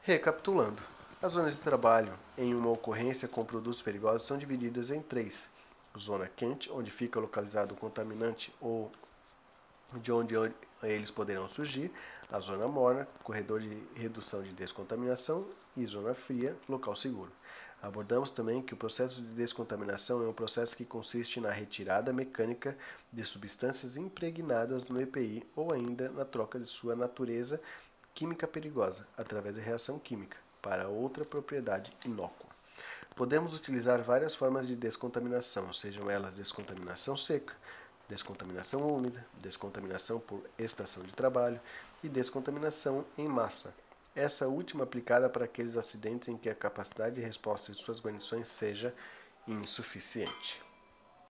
Recapitulando, 0.04 0.84
as 1.20 1.32
zonas 1.32 1.56
de 1.56 1.62
trabalho 1.62 2.14
em 2.38 2.54
uma 2.54 2.70
ocorrência 2.70 3.28
com 3.28 3.44
produtos 3.44 3.82
perigosos 3.82 4.28
são 4.28 4.38
divididas 4.38 4.92
em 4.92 5.02
três: 5.02 5.50
zona 5.98 6.30
quente, 6.36 6.72
onde 6.72 6.92
fica 6.92 7.20
localizado 7.20 7.74
o 7.74 7.78
contaminante 7.78 8.54
ou 8.62 8.92
de 9.96 10.12
onde 10.12 10.36
eles 10.84 11.10
poderão 11.10 11.48
surgir, 11.48 11.92
a 12.32 12.40
zona 12.40 12.68
morna, 12.68 13.08
corredor 13.24 13.62
de 13.62 13.82
redução 13.96 14.44
de 14.44 14.52
descontaminação 14.52 15.48
e 15.76 15.84
zona 15.88 16.14
fria, 16.14 16.56
local 16.70 16.96
seguro. 16.96 17.32
Abordamos 17.82 18.32
também 18.32 18.62
que 18.62 18.74
o 18.74 18.78
processo 18.78 19.22
de 19.22 19.28
descontaminação 19.30 20.24
é 20.24 20.28
um 20.28 20.34
processo 20.34 20.76
que 20.76 20.84
consiste 20.84 21.40
na 21.40 21.52
retirada 21.52 22.12
mecânica 22.12 22.76
de 23.14 23.24
substâncias 23.24 23.96
impregnadas 23.96 24.90
no 24.90 25.00
EPI 25.00 25.48
ou 25.56 25.72
ainda 25.72 26.10
na 26.10 26.26
troca 26.26 26.60
de 26.60 26.66
sua 26.66 26.96
natureza 26.96 27.62
química 28.16 28.48
perigosa, 28.48 29.08
através 29.16 29.56
da 29.56 29.62
reação 29.62 30.00
química, 30.00 30.38
para 30.60 30.88
outra 30.88 31.24
propriedade 31.24 31.96
inócua. 32.04 32.50
Podemos 33.16 33.54
utilizar 33.54 34.02
várias 34.02 34.36
formas 34.36 34.68
de 34.68 34.76
descontaminação, 34.76 35.72
sejam 35.72 36.10
elas 36.10 36.34
descontaminação 36.34 37.16
seca, 37.16 37.56
descontaminação 38.10 38.82
úmida, 38.88 39.26
descontaminação 39.40 40.20
por 40.20 40.44
estação 40.58 41.04
de 41.04 41.12
trabalho 41.12 41.60
e 42.04 42.10
descontaminação 42.10 43.06
em 43.18 43.28
massa, 43.28 43.74
essa 44.18 44.48
última 44.48 44.84
aplicada 44.84 45.30
para 45.30 45.46
aqueles 45.46 45.78
acidentes 45.78 46.28
em 46.28 46.36
que 46.36 46.50
a 46.50 46.56
capacidade 46.56 47.16
de 47.16 47.22
resposta 47.22 47.72
de 47.72 47.78
suas 47.78 48.02
guarnições 48.02 48.48
seja 48.48 48.94
insuficiente. 49.48 50.60